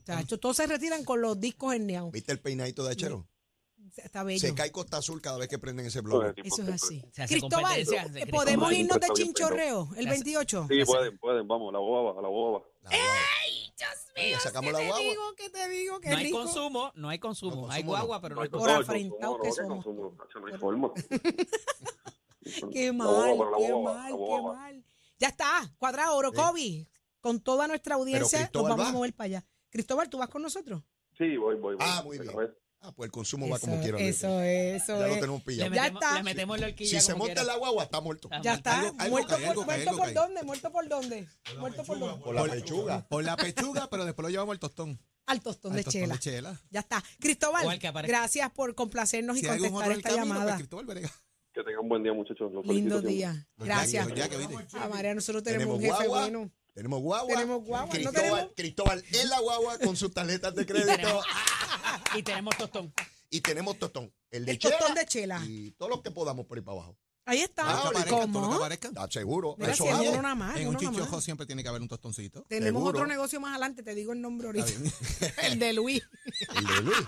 Chacho, 0.05 0.39
todos 0.39 0.57
se 0.57 0.67
retiran 0.67 1.05
con 1.05 1.21
los 1.21 1.39
discos 1.41 1.75
herneados. 1.75 2.11
¿Viste 2.13 2.33
el 2.33 2.41
peinadito 2.41 2.85
de 2.85 2.93
Achero? 2.93 3.27
Está 3.97 4.25
bello. 4.25 4.41
Se 4.41 4.55
cae 4.55 4.71
Costa 4.73 4.99
Azul 4.99 5.23
cada 5.23 5.39
vez 5.39 5.49
que 5.49 5.59
prenden 5.59 5.87
ese 5.87 6.01
blog. 6.03 6.35
Eso 6.45 6.63
es 6.63 6.69
así. 6.69 7.03
Se 7.13 7.23
hace 7.23 7.35
Cristóbal, 7.39 7.81
eh. 7.81 8.27
¿podemos 8.31 8.71
irnos 8.73 9.01
de 9.01 9.07
chinchorreo 9.15 9.89
el 9.97 10.03
Se 10.05 10.09
hace- 10.11 10.11
28? 10.11 10.67
Sí, 10.69 10.85
pueden, 10.85 11.19
pueden, 11.19 11.49
vamos, 11.49 11.73
la 11.73 11.79
boba, 11.79 12.21
la 12.21 12.29
boba. 12.29 12.63
La 12.83 12.91
guagua. 12.91 13.07
Dios 13.79 13.91
mío, 14.17 14.39
sacamos 14.41 14.69
¿qué 14.69 14.73
la 14.73 14.79
te 14.79 14.87
guagua. 14.87 15.11
digo? 15.11 15.35
¿Qué 15.37 15.51
te 15.51 15.69
digo? 15.69 16.01
Qué 16.01 16.11
No 16.11 16.17
hay 16.17 16.31
consumo, 16.31 16.93
no 16.95 17.09
hay 17.11 17.19
consumo. 17.19 17.67
No, 17.67 17.71
hay 17.73 17.83
consumo 17.83 17.93
no. 17.93 17.97
guagua, 17.99 18.21
pero 18.23 18.35
no 18.35 18.41
hay 18.41 18.47
hay 18.47 18.51
Por 18.51 18.61
consumo. 18.61 18.81
afrentados 18.81 19.37
que 19.37 19.43
¿qué 19.49 19.53
somos. 19.53 19.85
consumo? 19.85 20.17
No 20.41 20.47
hay 20.47 20.59
forma. 20.59 20.93
Qué 22.73 22.93
mal, 22.93 23.37
qué 23.59 23.75
mal, 23.75 24.13
qué 24.17 24.43
mal. 24.43 24.85
Ya 25.19 25.29
está, 25.29 25.75
cuadrado, 25.79 26.17
Orocovi. 26.17 26.89
Con 27.21 27.41
toda 27.41 27.67
nuestra 27.67 27.97
audiencia 27.97 28.49
nos 28.55 28.63
vamos 28.63 28.87
va. 28.87 28.89
a 28.89 28.93
mover 28.93 29.13
para 29.15 29.27
allá. 29.27 29.47
Cristóbal, 29.69 30.09
¿tú 30.09 30.19
vas 30.19 30.29
con 30.29 30.43
nosotros? 30.43 30.83
Sí, 31.19 31.37
voy, 31.37 31.57
voy, 31.57 31.75
voy. 31.75 31.85
Ah, 31.87 32.03
muy 32.05 32.19
bien. 32.19 32.33
Ah, 32.81 32.93
pues 32.93 33.09
el 33.09 33.13
consumo 33.13 33.49
va 33.49 33.59
como 33.59 33.81
quiera. 33.81 33.99
eso 33.99 34.41
es, 34.43 34.83
eso 34.83 34.99
Ya 35.01 35.07
lo 35.09 35.15
tenemos 35.15 35.41
Le 35.41 35.45
pillado. 35.45 35.75
Ya 35.75 35.87
está. 35.87 36.15
le 36.15 36.23
metemos 36.23 36.61
la 36.61 36.67
horquilla 36.69 37.01
Si 37.01 37.05
se 37.07 37.15
monta 37.15 37.43
la 37.43 37.57
guagua, 37.57 37.85
está 37.85 38.01
muerto. 38.01 38.29
Ya 38.43 38.55
está. 38.55 38.79
Algo- 38.81 38.95
algo 38.99 39.11
¿Muerto, 39.11 39.29
cae, 39.31 39.39
por, 39.41 39.49
algo 39.51 39.67
cae, 39.67 39.77
muerto 39.77 39.91
algo 39.91 40.03
por 40.03 40.13
dónde? 40.15 40.43
¿Muerto 40.45 40.71
por 40.73 40.89
dónde? 40.89 41.29
¿Muerto 41.59 41.85
por 41.85 41.99
dónde? 41.99 42.25
Por 42.25 42.35
la 42.35 42.45
pechuga. 42.47 43.09
Por 43.09 43.25
la 43.25 43.37
pechuga, 43.37 43.89
pero 43.91 44.05
después 44.05 44.23
lo 44.25 44.31
llevamos 44.31 44.53
al 44.53 44.59
tostón. 44.61 45.01
Al 45.27 45.41
tostón 45.41 45.73
Al 45.73 45.79
de 45.79 45.85
tostón 45.85 46.03
chela. 46.03 46.15
de 46.15 46.21
chela. 46.21 46.61
Ya 46.71 46.81
está. 46.81 47.03
Cristóbal, 47.19 47.79
gracias 48.07 48.51
por 48.53 48.75
complacernos 48.77 49.37
y 49.37 49.41
Si 49.41 49.47
contestar 49.47 49.91
el 49.91 49.97
esta 49.99 50.09
camino, 50.11 50.27
llamada. 50.27 50.57
pues. 50.57 51.11
Que 51.53 51.63
tengan 51.65 51.81
un 51.81 51.89
buen 51.89 52.03
día, 52.05 52.13
muchachos. 52.13 52.53
Los 52.53 52.67
Lindo 52.67 53.01
día. 53.03 53.49
Gracias. 53.57 54.07
Ya 54.15 54.29
que 54.29 54.37
viste. 54.37 54.55
A 54.79 54.89
María, 54.89 55.15
nosotros 55.15 55.43
tenemos, 55.43 55.79
Tenemos 55.79 55.79
un 55.79 55.83
jefe 55.83 56.09
guagua. 56.09 56.21
bueno. 56.31 56.51
Tenemos 56.75 57.01
guagua. 57.01 57.35
Tenemos 57.35 57.65
guagua, 57.65 57.87
¿no 57.87 57.91
Cristóbal, 57.91 58.23
tenemos? 58.23 58.53
Cristóbal 58.55 59.05
en 59.11 59.29
la 59.31 59.41
guagua 59.41 59.79
con 59.79 59.97
sus 59.97 60.13
tarjetas 60.13 60.55
de 60.55 60.67
crédito. 60.67 61.23
Y 62.15 62.23
tenemos 62.23 62.57
tostón. 62.57 62.93
Y 63.31 63.41
tenemos 63.41 63.79
tostón. 63.79 64.13
El 64.31 64.45
de 64.45 64.53
El 64.53 64.59
tostón 64.59 64.81
chela 64.89 64.95
de 65.01 65.07
chela. 65.07 65.43
Y 65.47 65.71
todo 65.73 65.89
lo 65.89 66.03
que 66.03 66.11
podamos 66.11 66.47
por 66.47 66.59
ahí 66.59 66.65
para 66.65 66.79
abajo. 66.79 66.97
Ahí 67.29 67.41
está. 67.41 67.63
Ah, 67.69 67.75
Todo 67.83 67.85
lo 67.87 67.91
que 67.91 67.97
ahorita, 67.99 68.15
aparezca, 68.15 68.33
todo 68.33 68.41
lo 68.41 68.47
que 68.47 68.53
¿Cómo? 68.53 68.55
aparezca. 68.65 68.89
¿Estás 68.89 69.13
seguro? 69.13 69.57
Mira, 69.59 69.73
Eso 69.73 69.83
si 69.83 69.89
es 69.89 69.95
vamos. 69.97 70.13
uno 70.13 70.23
nada 70.23 70.35
más, 70.37 70.57
En 70.57 70.63
un 70.63 70.69
uno 70.77 70.79
nada 70.81 70.93
chichojo 70.93 71.17
más. 71.17 71.25
siempre 71.25 71.47
tiene 71.47 71.63
que 71.65 71.69
haber 71.69 71.83
un 71.83 71.89
tostoncito. 71.89 72.45
Tenemos 72.49 72.81
Seguro. 72.81 72.99
otro 72.99 73.07
negocio 73.09 73.41
más 73.41 73.51
adelante, 73.51 73.83
te 73.83 73.95
digo 73.97 74.13
el 74.13 74.21
nombre 74.21 74.47
ahorita. 74.47 74.65
Está 74.67 74.81
bien. 74.81 75.35
el 75.43 75.59
de 75.59 75.73
Luis. 75.73 76.03
El 76.55 76.67
de 76.67 76.83
Luis. 76.83 76.99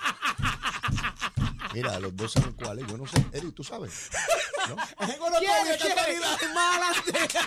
Mira, 1.75 2.01
los 2.01 2.17
dos 2.17 2.33
saben 2.33 2.53
cuáles. 2.55 2.85
Yo 2.89 2.97
no 2.99 3.07
sé. 3.07 3.25
Eri, 3.33 3.53
¿tú 3.53 3.63
sabes? 3.63 4.11
¿No? 4.69 4.77
¿Quién? 5.07 5.63
¿Quién? 5.81 6.55
Más 6.55 6.79
adelante. 6.79 7.39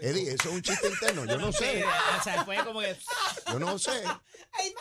Eddie, 0.00 0.28
eso 0.34 0.48
es 0.48 0.54
un 0.54 0.62
chiste 0.62 0.88
interno. 0.88 1.24
Yo 1.24 1.38
no 1.38 1.52
sé. 1.52 1.84
o 2.20 2.22
sea, 2.22 2.44
fue 2.44 2.56
como 2.64 2.80
que. 2.80 2.96
Yo 3.46 3.58
no 3.58 3.78
sé. 3.78 4.02
Para 4.02 4.20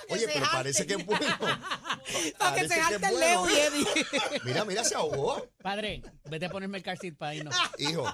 Oye, 0.10 0.28
pero 0.32 0.46
parece 0.52 0.86
que 0.86 0.94
es 0.94 1.06
bueno. 1.06 1.26
Para 1.40 2.56
que 2.56 2.68
Parece 2.68 2.68
se 2.68 2.74
que 2.76 2.80
es 2.80 2.86
jalte 2.88 3.08
el. 3.08 3.20
Leo 3.20 3.50
y 3.50 3.54
Eddie. 3.54 3.88
Mira, 4.44 4.66
mira, 4.66 4.84
se 4.84 4.96
ahogó. 4.96 5.48
Padre, 5.62 6.04
vete 6.26 6.46
a 6.46 6.50
ponerme 6.50 6.78
el 6.78 6.84
car 6.84 6.98
seat 6.98 7.16
para 7.18 7.34
irnos. 7.34 7.56
Hijo, 7.78 8.06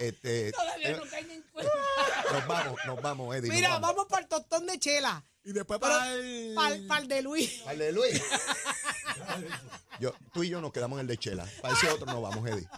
este, 0.00 0.52
Todavía 0.52 0.90
eh, 0.90 0.96
no 0.96 1.10
caen 1.10 1.30
en 1.30 1.42
cuenta. 1.52 1.72
nos 2.32 2.46
vamos, 2.46 2.80
nos 2.86 3.02
vamos, 3.02 3.36
Eddie. 3.36 3.50
Mira, 3.50 3.78
vamos 3.78 4.06
para 4.08 4.22
el 4.22 4.28
tostón 4.28 4.66
de 4.66 4.78
chela. 4.78 5.24
Y 5.44 5.52
después 5.52 5.78
Pero- 5.80 5.92
para 5.92 6.12
el... 6.12 6.54
Para 6.88 7.00
el 7.00 7.08
de 7.08 7.22
Luis. 7.22 7.62
Al 7.66 7.78
de 7.78 7.92
Luis. 7.92 8.20
Yo, 10.00 10.12
tú 10.32 10.42
y 10.42 10.48
yo 10.48 10.60
nos 10.60 10.72
quedamos 10.72 10.96
en 10.96 11.02
el 11.02 11.06
de 11.06 11.16
Chela. 11.16 11.46
Para 11.62 11.72
ese 11.74 11.88
otro 11.88 12.06
nos 12.06 12.20
vamos, 12.20 12.46
Eddie. 12.48 12.68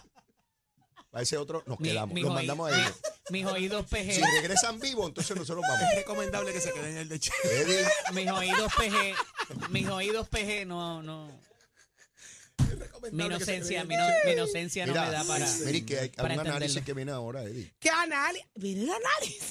Para 1.11 1.23
ese 1.23 1.37
otro 1.37 1.63
nos 1.65 1.79
Mi- 1.79 1.89
quedamos. 1.89 2.13
mis 2.13 2.23
Los 2.23 2.31
oí- 2.31 2.35
mandamos 2.35 2.71
a 2.71 2.75
ellos. 2.77 2.93
mi- 3.29 3.43
Mis 3.43 3.45
oídos 3.51 3.85
PG. 3.85 4.11
Si 4.15 4.21
regresan 4.21 4.79
vivos, 4.79 5.07
entonces 5.07 5.35
nosotros 5.37 5.63
vamos. 5.67 5.83
Es 5.91 5.95
recomendable 5.97 6.51
que 6.51 6.61
se 6.61 6.71
queden 6.73 6.91
en 6.91 6.97
el 6.97 7.09
de. 7.09 7.15
Eddie, 7.43 7.87
Mis 8.13 8.29
oídos 8.31 8.73
PG. 8.75 9.15
Mis 9.69 9.87
oídos 9.87 10.27
PG 10.29 10.65
no, 10.65 11.01
no. 11.03 11.29
Mi 13.11 13.25
inocencia, 13.25 13.83
mi, 13.85 13.95
no- 13.95 14.07
mi 14.25 14.31
inocencia 14.33 14.85
no 14.85 14.93
me 14.93 14.99
da 14.99 15.23
para. 15.23 15.47
mira 15.65 15.85
que 15.85 15.99
hay, 15.99 16.09
para 16.09 16.33
un 16.35 16.39
análisis 16.41 16.81
que 16.83 16.93
viene 16.93 17.11
ahora, 17.11 17.43
Eddie. 17.43 17.73
¿Qué 17.79 17.89
análisis? 17.89 18.47
Viene 18.55 18.83
el 18.83 18.89
análisis. 18.91 19.47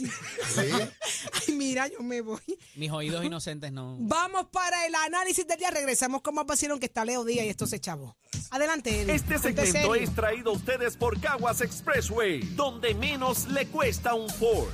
Sí. 0.55 0.91
Ay, 1.49 1.55
mira, 1.55 1.89
yo 1.89 2.01
me 2.03 2.21
voy. 2.21 2.41
Mis 2.77 2.91
oídos 2.91 3.25
inocentes 3.25 3.73
no. 3.73 3.97
Vamos 4.01 4.47
para 4.53 4.87
el 4.87 4.95
análisis 4.95 5.47
del 5.47 5.59
día. 5.59 5.71
Regresamos 5.71 6.23
con 6.23 6.35
más 6.35 6.47
vacilón 6.47 6.79
que 6.79 6.87
está 6.87 7.05
Leo 7.05 7.25
Díaz 7.25 7.47
y 7.47 7.49
estos 7.49 7.71
chavos. 7.81 8.15
Adelante, 8.51 9.03
Eddie. 9.03 9.15
Este 9.15 9.39
segmento 9.39 9.95
es 9.95 10.15
traído 10.15 10.51
a 10.51 10.55
ustedes 10.55 10.97
por 10.97 11.21
Caguas 11.21 11.61
Expressway, 11.61 12.41
donde 12.55 12.95
menos 12.95 13.47
le 13.49 13.67
cuesta 13.67 14.15
un 14.15 14.29
Ford. 14.31 14.69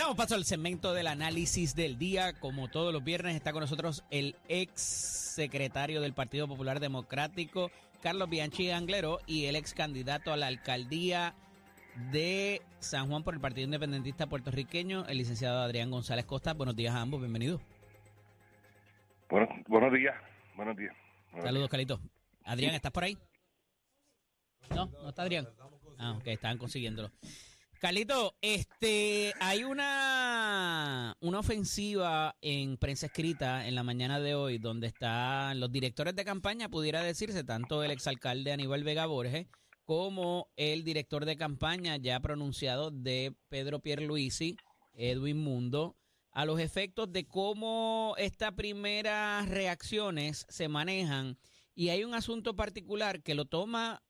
Damos 0.00 0.16
paso 0.16 0.34
al 0.34 0.46
segmento 0.46 0.94
del 0.94 1.08
análisis 1.08 1.74
del 1.74 1.98
día. 1.98 2.32
Como 2.32 2.68
todos 2.68 2.90
los 2.90 3.04
viernes 3.04 3.36
está 3.36 3.52
con 3.52 3.60
nosotros 3.60 4.02
el 4.10 4.34
ex 4.48 4.80
secretario 4.80 6.00
del 6.00 6.14
Partido 6.14 6.48
Popular 6.48 6.80
Democrático, 6.80 7.70
Carlos 8.00 8.30
Bianchi 8.30 8.70
Anglero, 8.70 9.18
y 9.26 9.44
el 9.44 9.56
ex 9.56 9.74
candidato 9.74 10.32
a 10.32 10.38
la 10.38 10.46
alcaldía 10.46 11.34
de 12.10 12.62
San 12.78 13.08
Juan 13.08 13.24
por 13.24 13.34
el 13.34 13.40
Partido 13.40 13.66
Independentista 13.66 14.26
Puertorriqueño, 14.26 15.04
el 15.04 15.18
licenciado 15.18 15.60
Adrián 15.60 15.90
González 15.90 16.24
Costa. 16.24 16.54
Buenos 16.54 16.76
días 16.76 16.94
a 16.94 17.02
ambos, 17.02 17.20
bienvenidos. 17.20 17.60
Bueno, 19.28 19.48
buenos 19.68 19.92
días, 19.92 20.14
buenos 20.56 20.78
días. 20.78 20.94
Buenos 21.30 21.46
Saludos, 21.46 21.68
Calito. 21.68 22.00
Adrián, 22.44 22.74
¿estás 22.74 22.90
por 22.90 23.04
ahí? 23.04 23.18
No, 24.74 24.86
no 24.86 25.10
está 25.10 25.20
Adrián. 25.20 25.46
Ah, 25.98 26.12
ok, 26.12 26.26
estaban 26.28 26.56
consiguiéndolo. 26.56 27.12
Carlito, 27.80 28.36
este, 28.42 29.32
hay 29.40 29.64
una, 29.64 31.16
una 31.20 31.38
ofensiva 31.38 32.36
en 32.42 32.76
prensa 32.76 33.06
escrita 33.06 33.66
en 33.66 33.74
la 33.74 33.82
mañana 33.82 34.20
de 34.20 34.34
hoy 34.34 34.58
donde 34.58 34.86
están 34.86 35.58
los 35.58 35.72
directores 35.72 36.14
de 36.14 36.26
campaña, 36.26 36.68
pudiera 36.68 37.02
decirse, 37.02 37.42
tanto 37.42 37.82
el 37.82 37.90
exalcalde 37.90 38.52
Aníbal 38.52 38.84
Vega 38.84 39.06
Borges 39.06 39.46
como 39.86 40.50
el 40.56 40.84
director 40.84 41.24
de 41.24 41.36
campaña 41.36 41.96
ya 41.96 42.20
pronunciado 42.20 42.90
de 42.90 43.34
Pedro 43.48 43.80
Pierluisi, 43.80 44.58
Edwin 44.92 45.38
Mundo, 45.38 45.96
a 46.32 46.44
los 46.44 46.60
efectos 46.60 47.10
de 47.10 47.26
cómo 47.26 48.14
estas 48.18 48.52
primeras 48.52 49.48
reacciones 49.48 50.44
se 50.50 50.68
manejan. 50.68 51.38
Y 51.74 51.88
hay 51.88 52.04
un 52.04 52.12
asunto 52.12 52.54
particular 52.54 53.22
que 53.22 53.34
lo 53.34 53.46
toma 53.46 54.02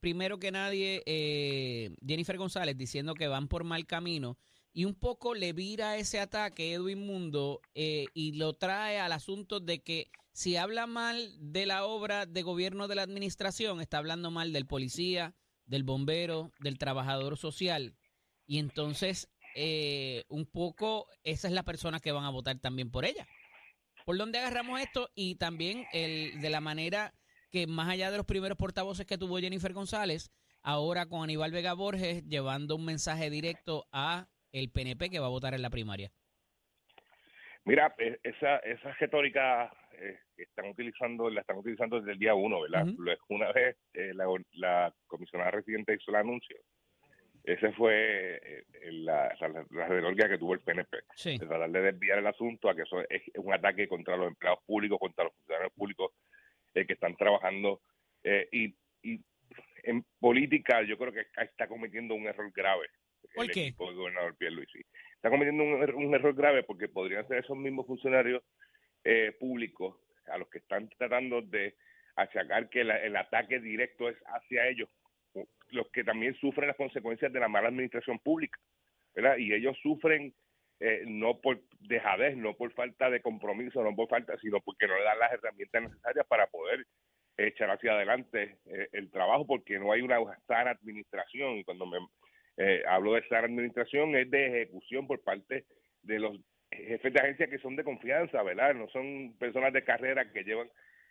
primero 0.00 0.38
que 0.38 0.50
nadie 0.50 1.02
eh, 1.06 1.90
Jennifer 2.06 2.36
González 2.36 2.76
diciendo 2.76 3.14
que 3.14 3.28
van 3.28 3.48
por 3.48 3.64
mal 3.64 3.86
camino 3.86 4.38
y 4.72 4.84
un 4.84 4.94
poco 4.94 5.34
le 5.34 5.52
vira 5.52 5.96
ese 5.96 6.20
ataque 6.20 6.72
Edwin 6.72 7.04
Mundo 7.04 7.60
eh, 7.74 8.06
y 8.14 8.32
lo 8.32 8.54
trae 8.54 8.98
al 8.98 9.12
asunto 9.12 9.60
de 9.60 9.82
que 9.82 10.10
si 10.32 10.56
habla 10.56 10.86
mal 10.86 11.34
de 11.38 11.66
la 11.66 11.84
obra 11.84 12.24
de 12.24 12.42
gobierno 12.42 12.88
de 12.88 12.94
la 12.94 13.02
administración, 13.02 13.80
está 13.80 13.98
hablando 13.98 14.30
mal 14.30 14.52
del 14.52 14.66
policía, 14.66 15.34
del 15.66 15.82
bombero, 15.82 16.52
del 16.60 16.78
trabajador 16.78 17.36
social. 17.36 17.96
Y 18.46 18.58
entonces, 18.58 19.28
eh, 19.54 20.24
un 20.28 20.46
poco, 20.46 21.08
esa 21.24 21.48
es 21.48 21.54
la 21.54 21.64
persona 21.64 22.00
que 22.00 22.12
van 22.12 22.24
a 22.24 22.30
votar 22.30 22.58
también 22.58 22.90
por 22.90 23.04
ella. 23.04 23.26
¿Por 24.06 24.16
dónde 24.16 24.38
agarramos 24.38 24.80
esto? 24.80 25.10
Y 25.14 25.34
también 25.34 25.84
el, 25.92 26.40
de 26.40 26.50
la 26.50 26.60
manera 26.60 27.14
que 27.50 27.66
más 27.66 27.88
allá 27.88 28.10
de 28.10 28.16
los 28.16 28.26
primeros 28.26 28.56
portavoces 28.56 29.06
que 29.06 29.18
tuvo 29.18 29.38
Jennifer 29.38 29.72
González, 29.72 30.30
ahora 30.62 31.06
con 31.06 31.22
Aníbal 31.22 31.52
Vega 31.52 31.74
Borges 31.74 32.26
llevando 32.26 32.76
un 32.76 32.84
mensaje 32.84 33.30
directo 33.30 33.86
a 33.92 34.28
el 34.52 34.70
PNP 34.70 35.10
que 35.10 35.18
va 35.18 35.26
a 35.26 35.30
votar 35.30 35.54
en 35.54 35.62
la 35.62 35.70
primaria. 35.70 36.10
Mira, 37.64 37.94
e, 37.98 38.18
esa, 38.22 38.56
esa 38.58 38.92
retórica 38.92 39.70
eh, 39.92 40.18
que 40.34 40.44
están 40.44 40.70
utilizando, 40.70 41.28
la 41.28 41.42
están 41.42 41.58
utilizando 41.58 41.98
desde 41.98 42.12
el 42.12 42.18
día 42.18 42.34
uno, 42.34 42.62
¿verdad? 42.62 42.86
Una 43.28 43.52
vez 43.52 43.76
eh, 43.92 44.12
la, 44.14 44.26
la, 44.52 44.94
comisionada 45.06 45.50
residente 45.50 45.94
hizo 45.94 46.10
el 46.10 46.16
anuncio, 46.16 46.56
ese 47.44 47.72
fue 47.72 48.36
eh, 48.36 48.64
la, 48.92 49.34
la, 49.40 50.28
que 50.28 50.38
tuvo 50.38 50.54
el 50.54 50.60
PNP, 50.60 50.96
de 51.24 51.38
tratar 51.38 51.70
de 51.70 51.82
desviar 51.82 52.18
el 52.18 52.26
asunto 52.26 52.68
a 52.68 52.74
que 52.74 52.82
eso 52.82 53.00
es 53.08 53.22
un 53.36 53.52
ataque 53.52 53.88
contra 53.88 54.16
los 54.16 54.28
empleados 54.28 54.60
públicos, 54.64 54.98
contra 54.98 55.24
los 55.24 55.34
funcionarios 55.34 55.72
públicos 55.72 56.12
que 56.72 56.92
están 56.92 57.16
trabajando 57.16 57.80
y, 58.52 58.74
y 59.02 59.20
en 59.84 60.04
política 60.18 60.82
yo 60.82 60.96
creo 60.98 61.12
que 61.12 61.26
está 61.42 61.68
cometiendo 61.68 62.14
un 62.14 62.26
error 62.26 62.50
grave. 62.54 62.86
¿Por 63.34 63.44
el 63.46 63.50
qué? 63.50 63.62
Equipo 63.66 63.86
del 63.86 63.96
gobernador 63.96 64.36
Pierluisi. 64.36 64.80
Está 65.14 65.30
cometiendo 65.30 65.62
un, 65.62 65.82
er-, 65.82 65.94
un, 65.94 66.14
error 66.14 66.34
grave 66.34 66.62
porque 66.62 66.88
podrían 66.88 67.26
ser 67.28 67.38
esos 67.38 67.56
mismos 67.56 67.86
funcionarios 67.86 68.42
eh, 69.04 69.32
públicos 69.38 69.96
a 70.26 70.38
los 70.38 70.48
que 70.48 70.58
están 70.58 70.88
tratando 70.98 71.42
de 71.42 71.76
achacar 72.16 72.68
que 72.68 72.82
el 72.82 73.16
ataque 73.16 73.60
directo 73.60 74.08
es 74.08 74.16
hacia 74.26 74.68
ellos, 74.68 74.88
los 75.70 75.88
que 75.90 76.04
también 76.04 76.34
sufren 76.34 76.68
las 76.68 76.76
consecuencias 76.76 77.32
de 77.32 77.40
la 77.40 77.48
mala 77.48 77.68
administración 77.68 78.18
pública, 78.18 78.58
¿verdad? 79.14 79.38
Y 79.38 79.54
ellos 79.54 79.78
sufren 79.82 80.34
eh, 80.80 81.04
no 81.06 81.40
por 81.40 81.60
dejadez, 81.80 82.36
no 82.36 82.54
por 82.54 82.72
falta 82.72 83.10
de 83.10 83.20
compromiso, 83.20 83.82
no 83.82 83.94
por 83.94 84.08
falta, 84.08 84.36
sino 84.38 84.60
porque 84.60 84.86
no 84.86 84.96
le 84.96 85.04
dan 85.04 85.18
las 85.18 85.32
herramientas 85.32 85.82
necesarias 85.82 86.26
para 86.26 86.46
poder 86.46 86.86
echar 87.36 87.70
hacia 87.70 87.92
adelante 87.92 88.56
eh, 88.66 88.88
el 88.92 89.10
trabajo 89.10 89.46
porque 89.46 89.78
no 89.78 89.92
hay 89.92 90.02
una 90.02 90.18
sana 90.46 90.72
administración 90.72 91.58
y 91.58 91.64
cuando 91.64 91.86
me 91.86 91.98
eh, 92.56 92.82
hablo 92.86 93.14
de 93.14 93.26
sana 93.28 93.46
administración 93.46 94.14
es 94.16 94.30
de 94.30 94.46
ejecución 94.46 95.06
por 95.06 95.22
parte 95.22 95.64
de 96.02 96.18
los 96.18 96.38
jefes 96.70 97.12
de 97.12 97.20
agencia 97.20 97.48
que 97.48 97.58
son 97.58 97.76
de 97.76 97.84
confianza, 97.84 98.42
¿verdad? 98.42 98.74
No 98.74 98.88
son 98.88 99.34
personas 99.38 99.72
de 99.72 99.84
carrera 99.84 100.30
que 100.30 100.44
llevan, 100.44 100.68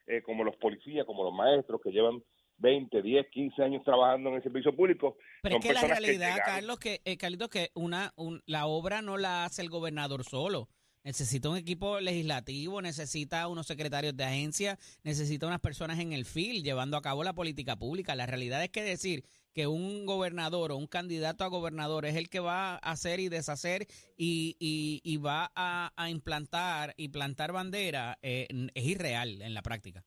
eh, 0.08 0.22
como 0.22 0.44
los 0.44 0.56
policías, 0.58 1.06
como 1.06 1.24
los 1.24 1.34
maestros, 1.34 1.82
que 1.82 1.92
llevan 1.92 2.22
20, 2.60 3.02
10, 3.02 3.28
15 3.32 3.64
años 3.64 3.84
trabajando 3.84 4.30
en 4.30 4.36
el 4.36 4.44
servicio 4.44 4.76
público. 4.76 5.18
Pero 5.42 5.58
es 5.58 5.66
que 5.66 5.74
la 5.74 5.82
realidad, 5.82 6.38
Carlos, 6.46 6.80
que, 6.80 7.02
eh, 7.06 7.18
Carlitos, 7.18 7.50
que 7.50 7.72
una, 7.74 8.14
la 8.46 8.68
obra 8.68 9.02
no 9.02 9.18
la 9.18 9.46
hace 9.46 9.62
el 9.62 9.70
gobernador 9.70 10.24
solo. 10.24 10.70
Necesita 11.04 11.50
un 11.50 11.58
equipo 11.58 12.02
legislativo, 12.02 12.82
necesita 12.82 13.48
unos 13.48 13.68
secretarios 13.68 14.16
de 14.18 14.26
agencia, 14.26 14.78
necesita 15.04 15.48
unas 15.48 15.62
personas 15.62 15.98
en 16.00 16.12
el 16.12 16.26
field 16.26 16.64
llevando 16.64 16.98
a 16.98 17.02
cabo 17.02 17.24
la 17.24 17.34
política 17.34 17.78
pública. 17.78 18.16
La 18.16 18.26
realidad 18.26 18.62
es 18.62 18.70
que 18.70 18.84
decir 18.84 19.24
que 19.54 19.66
un 19.66 20.06
gobernador 20.06 20.72
o 20.72 20.78
un 20.78 20.88
candidato 20.88 21.44
a 21.44 21.48
gobernador 21.48 22.06
es 22.06 22.16
el 22.16 22.30
que 22.30 22.42
va 22.42 22.74
a 22.74 22.78
hacer 22.78 23.20
y 23.22 23.30
deshacer 23.30 23.88
y, 24.18 24.56
y, 24.60 25.18
va 25.18 25.52
a, 25.56 26.10
implantar 26.10 26.94
y 26.98 27.08
plantar 27.08 27.54
bandera 27.54 28.20
eh, 28.22 28.48
es 28.74 28.86
irreal 28.86 29.42
en 29.42 29.54
la 29.54 29.62
práctica. 29.62 30.04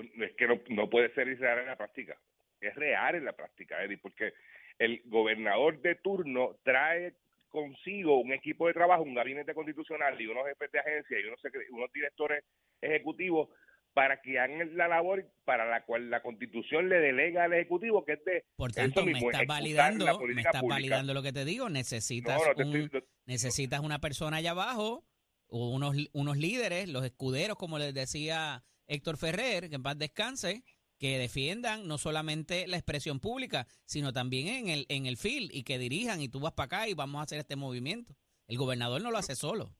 Es 0.00 0.32
que 0.36 0.46
no, 0.46 0.60
no 0.68 0.88
puede 0.88 1.12
ser 1.14 1.28
irreal 1.28 1.60
en 1.60 1.66
la 1.66 1.76
práctica. 1.76 2.18
Es 2.60 2.74
real 2.74 3.16
en 3.16 3.24
la 3.24 3.32
práctica, 3.32 3.82
Eddie, 3.82 3.98
porque 3.98 4.32
el 4.78 5.02
gobernador 5.06 5.80
de 5.80 5.96
turno 5.96 6.56
trae 6.62 7.14
consigo 7.48 8.18
un 8.18 8.32
equipo 8.32 8.66
de 8.66 8.72
trabajo, 8.72 9.02
un 9.02 9.14
gabinete 9.14 9.54
constitucional 9.54 10.18
y 10.20 10.26
unos 10.26 10.46
jefes 10.46 10.72
de 10.72 10.78
agencia 10.78 11.20
y 11.20 11.24
unos, 11.24 11.40
unos 11.70 11.92
directores 11.92 12.44
ejecutivos 12.80 13.50
para 13.92 14.22
que 14.22 14.38
hagan 14.38 14.74
la 14.76 14.88
labor 14.88 15.30
para 15.44 15.68
la 15.68 15.84
cual 15.84 16.08
la 16.10 16.22
constitución 16.22 16.88
le 16.88 16.98
delega 16.98 17.44
al 17.44 17.52
ejecutivo 17.52 18.04
que 18.04 18.14
es 18.14 18.24
de 18.24 18.44
por 18.56 18.72
tanto 18.72 19.04
me 19.04 19.12
está 19.12 19.44
validando 19.46 20.18
me 20.20 20.40
está 20.40 20.62
validando 20.62 21.12
lo 21.12 21.22
que 21.22 21.32
te 21.32 21.44
digo 21.44 21.68
necesitas 21.68 22.40
necesitas 23.26 23.80
una 23.80 23.98
persona 23.98 24.38
allá 24.38 24.52
abajo 24.52 25.04
o 25.46 25.68
unos 25.74 25.94
unos 26.12 26.38
líderes 26.38 26.88
los 26.88 27.04
escuderos 27.04 27.58
como 27.58 27.78
les 27.78 27.92
decía 27.92 28.64
Héctor 28.86 29.16
Ferrer 29.16 29.68
que 29.68 29.76
en 29.76 29.82
paz 29.82 29.98
descanse 29.98 30.62
que 30.98 31.18
defiendan 31.18 31.88
no 31.88 31.98
solamente 31.98 32.68
la 32.68 32.76
expresión 32.76 33.18
pública, 33.18 33.66
sino 33.84 34.12
también 34.12 34.46
en 34.46 34.68
el, 34.68 34.86
en 34.88 35.06
el 35.06 35.16
field 35.16 35.50
y 35.52 35.64
que 35.64 35.76
dirijan 35.76 36.20
y 36.20 36.28
tú 36.28 36.38
vas 36.38 36.52
para 36.52 36.66
acá 36.66 36.88
y 36.88 36.94
vamos 36.94 37.18
a 37.18 37.24
hacer 37.24 37.40
este 37.40 37.56
movimiento. 37.56 38.14
El 38.46 38.56
gobernador 38.56 39.02
no 39.02 39.10
lo 39.10 39.18
hace 39.18 39.34
solo. 39.34 39.70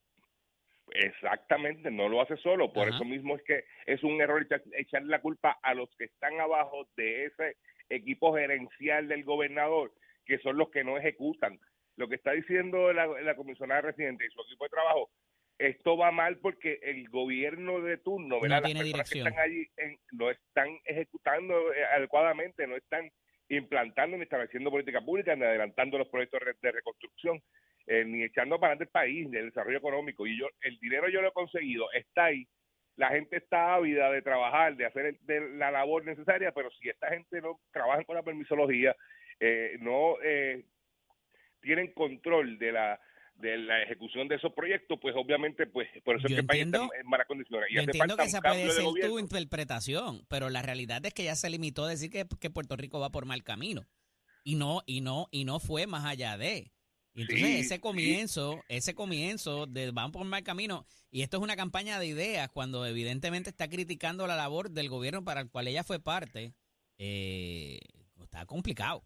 Exactamente, 0.95 1.91
no 1.91 2.09
lo 2.09 2.21
hace 2.21 2.37
solo. 2.39 2.73
Por 2.73 2.89
eso 2.89 3.05
mismo 3.05 3.37
es 3.37 3.43
que 3.45 3.65
es 3.87 4.03
un 4.03 4.21
error 4.21 4.47
echarle 4.73 5.09
la 5.09 5.21
culpa 5.21 5.59
a 5.63 5.75
los 5.75 5.89
que 5.97 6.05
están 6.05 6.41
abajo 6.41 6.89
de 6.97 7.27
ese 7.27 7.57
equipo 7.89 8.35
gerencial 8.35 9.09
del 9.09 9.25
gobernador, 9.25 9.93
que 10.27 10.39
son 10.39 10.57
los 10.59 10.71
que 10.71 10.85
no 10.85 10.99
ejecutan. 10.99 11.59
Lo 11.97 12.09
que 12.09 12.17
está 12.17 12.33
diciendo 12.33 12.93
la, 12.93 13.07
la 13.07 13.37
comisionada 13.37 13.83
residente 13.83 14.27
y 14.27 14.31
su 14.31 14.41
equipo 14.43 14.65
de 14.65 14.71
trabajo 14.71 15.11
esto 15.59 15.97
va 15.97 16.11
mal 16.11 16.39
porque 16.39 16.81
el 16.83 17.09
gobierno 17.09 17.81
de 17.81 17.99
turno, 17.99 18.41
¿verdad? 18.41 18.63
Las 18.63 18.73
personas 18.73 19.11
que 19.11 19.19
están 19.19 19.39
allí 19.39 19.69
no 20.13 20.31
están 20.31 20.79
ejecutando 20.85 21.73
eh, 21.73 21.85
adecuadamente, 21.97 22.67
no 22.67 22.77
están 22.77 23.11
implantando 23.49 24.17
ni 24.17 24.25
estableciendo 24.25 24.71
política 24.71 25.01
pública, 25.01 25.37
ni 25.37 25.45
adelantando 25.45 25.99
los 25.99 26.09
proyectos 26.09 26.41
de 26.61 26.73
reconstrucción, 26.73 27.41
eh, 27.87 28.05
ni 28.05 28.25
echando 28.25 28.59
para 28.59 28.73
adelante 28.73 28.85
el 28.85 28.91
país, 28.91 29.29
ni 29.29 29.37
el 29.37 29.47
desarrollo 29.47 29.79
económico. 29.79 30.27
Y 30.27 30.39
yo, 30.39 30.49
el 30.63 30.79
dinero 30.79 31.09
yo 31.09 31.21
lo 31.21 31.29
he 31.29 31.33
conseguido, 31.33 31.93
está 31.93 32.27
ahí. 32.27 32.47
La 32.97 33.09
gente 33.09 33.37
está 33.37 33.75
ávida 33.75 34.11
de 34.11 34.21
trabajar, 34.21 34.77
de 34.77 34.87
hacer 34.87 35.19
de 35.21 35.41
la 35.57 35.71
labor 35.71 36.05
necesaria, 36.05 36.53
pero 36.53 36.71
si 36.73 36.89
esta 36.89 37.09
gente 37.09 37.41
no 37.41 37.61
trabaja 37.73 38.05
con 38.05 38.17
la 38.17 38.23
permisología, 38.23 38.95
eh, 39.41 39.77
no 39.81 40.17
tienen 41.61 41.93
control 41.93 42.59
de 42.59 42.73
la 42.73 43.01
de 43.37 43.59
la 43.59 43.83
ejecución 43.83 44.29
de 44.29 44.37
esos 44.37 44.53
proyectos, 44.53 44.99
pues 45.01 45.15
obviamente, 45.17 45.67
pues 45.67 45.89
por 46.05 46.17
eso 46.17 46.27
es 46.27 46.35
que 46.35 46.41
el 46.41 46.47
país 46.47 46.65
está 46.67 46.79
en 46.79 47.07
malas 47.09 47.27
condiciones. 47.27 47.69
yo 47.73 47.81
entiendo 47.81 48.17
que 48.17 48.25
esa 48.25 48.41
puede 48.41 48.71
ser 48.71 48.85
tu 48.85 49.19
interpretación, 49.19 50.25
pero 50.29 50.49
la 50.49 50.63
realidad 50.63 51.05
es 51.05 51.13
que 51.13 51.25
ya 51.25 51.35
se 51.35 51.51
limitó 51.51 51.85
a 51.85 51.91
decir 51.91 52.11
que, 52.11 52.27
que, 52.41 52.51
Puerto 52.51 52.77
Rico 52.77 53.01
va 53.01 53.11
por 53.11 53.27
mal 53.27 53.43
camino 53.43 53.87
y 54.45 54.57
no 54.57 54.83
y 54.87 55.01
no 55.01 55.29
y 55.31 55.45
no 55.45 55.61
fue 55.61 55.87
más 55.87 56.05
allá 56.05 56.37
de. 56.37 56.73
entonces 57.15 57.67
ese 57.67 57.81
comienzo, 57.81 58.63
ese 58.69 58.95
comienzo 58.95 59.67
de 59.67 59.91
van 59.91 60.13
por 60.13 60.25
mal 60.25 60.43
camino 60.43 60.87
y 61.11 61.23
esto 61.23 61.39
es 61.39 61.43
una 61.43 61.57
campaña 61.57 61.99
de 61.99 62.07
ideas 62.07 62.49
cuando 62.51 62.87
evidentemente 62.87 63.51
está 63.51 63.69
criticando 63.69 64.27
la 64.27 64.37
labor 64.37 64.71
del 64.71 64.89
gobierno 64.89 65.25
para 65.25 65.41
el 65.41 65.51
cual 65.51 65.69
ella 65.69 65.85
fue 65.85 66.01
parte, 66.01 66.55
eh, 66.99 67.81
está 68.23 68.47
complicado. 68.47 69.03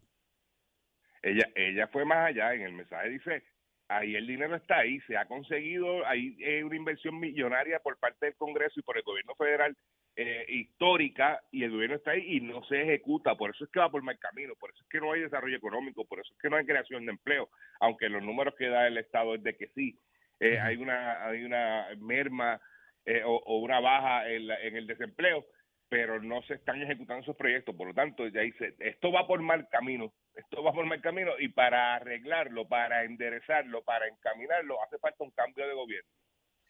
Ella, 1.23 1.49
ella 1.55 1.87
fue 1.87 2.05
más 2.05 2.29
allá, 2.29 2.53
en 2.53 2.61
el 2.61 2.71
mensaje 2.73 3.09
dice, 3.09 3.43
ahí 3.89 4.15
el 4.15 4.27
dinero 4.27 4.55
está 4.55 4.79
ahí, 4.79 4.99
se 5.01 5.17
ha 5.17 5.25
conseguido, 5.25 6.05
hay 6.05 6.35
una 6.63 6.75
inversión 6.75 7.19
millonaria 7.19 7.79
por 7.79 7.97
parte 7.97 8.25
del 8.25 8.35
Congreso 8.35 8.79
y 8.79 8.83
por 8.83 8.97
el 8.97 9.03
gobierno 9.03 9.33
federal 9.35 9.75
eh, 10.15 10.45
histórica 10.49 11.41
y 11.51 11.63
el 11.63 11.71
gobierno 11.71 11.95
está 11.95 12.11
ahí 12.11 12.37
y 12.37 12.41
no 12.41 12.63
se 12.65 12.81
ejecuta, 12.81 13.35
por 13.35 13.51
eso 13.51 13.63
es 13.63 13.69
que 13.69 13.79
va 13.79 13.91
por 13.91 14.01
mal 14.01 14.17
camino, 14.17 14.53
por 14.59 14.71
eso 14.71 14.81
es 14.81 14.89
que 14.89 14.99
no 14.99 15.11
hay 15.11 15.21
desarrollo 15.21 15.55
económico, 15.55 16.05
por 16.05 16.19
eso 16.19 16.33
es 16.33 16.39
que 16.41 16.49
no 16.49 16.57
hay 16.57 16.65
creación 16.65 17.05
de 17.05 17.11
empleo, 17.11 17.49
aunque 17.79 18.09
los 18.09 18.23
números 18.23 18.55
que 18.55 18.67
da 18.67 18.87
el 18.87 18.97
Estado 18.97 19.35
es 19.35 19.43
de 19.43 19.55
que 19.55 19.67
sí, 19.75 19.99
eh, 20.39 20.59
hay 20.59 20.77
una 20.77 21.25
hay 21.25 21.43
una 21.43 21.87
merma 21.99 22.59
eh, 23.05 23.21
o, 23.23 23.59
una 23.59 23.79
baja 23.79 24.27
en, 24.29 24.49
en 24.49 24.75
el 24.75 24.87
desempleo, 24.87 25.45
pero 25.89 26.21
no 26.21 26.41
se 26.43 26.55
están 26.55 26.81
ejecutando 26.81 27.23
esos 27.23 27.35
proyectos. 27.35 27.75
Por 27.75 27.87
lo 27.87 27.93
tanto, 27.93 28.27
ya 28.27 28.41
dice, 28.41 28.75
esto 28.79 29.11
va 29.11 29.25
por 29.27 29.41
mal 29.41 29.67
camino, 29.69 30.13
esto 30.37 30.63
va 30.63 30.71
por 30.71 30.85
mal 30.85 31.01
camino 31.01 31.31
y 31.39 31.49
para 31.49 31.95
arreglarlo, 31.95 32.67
para 32.67 33.03
enderezarlo, 33.03 33.83
para 33.83 34.07
encaminarlo, 34.07 34.81
hace 34.83 34.97
falta 34.99 35.23
un 35.23 35.31
cambio 35.31 35.67
de 35.67 35.73
gobierno. 35.73 36.09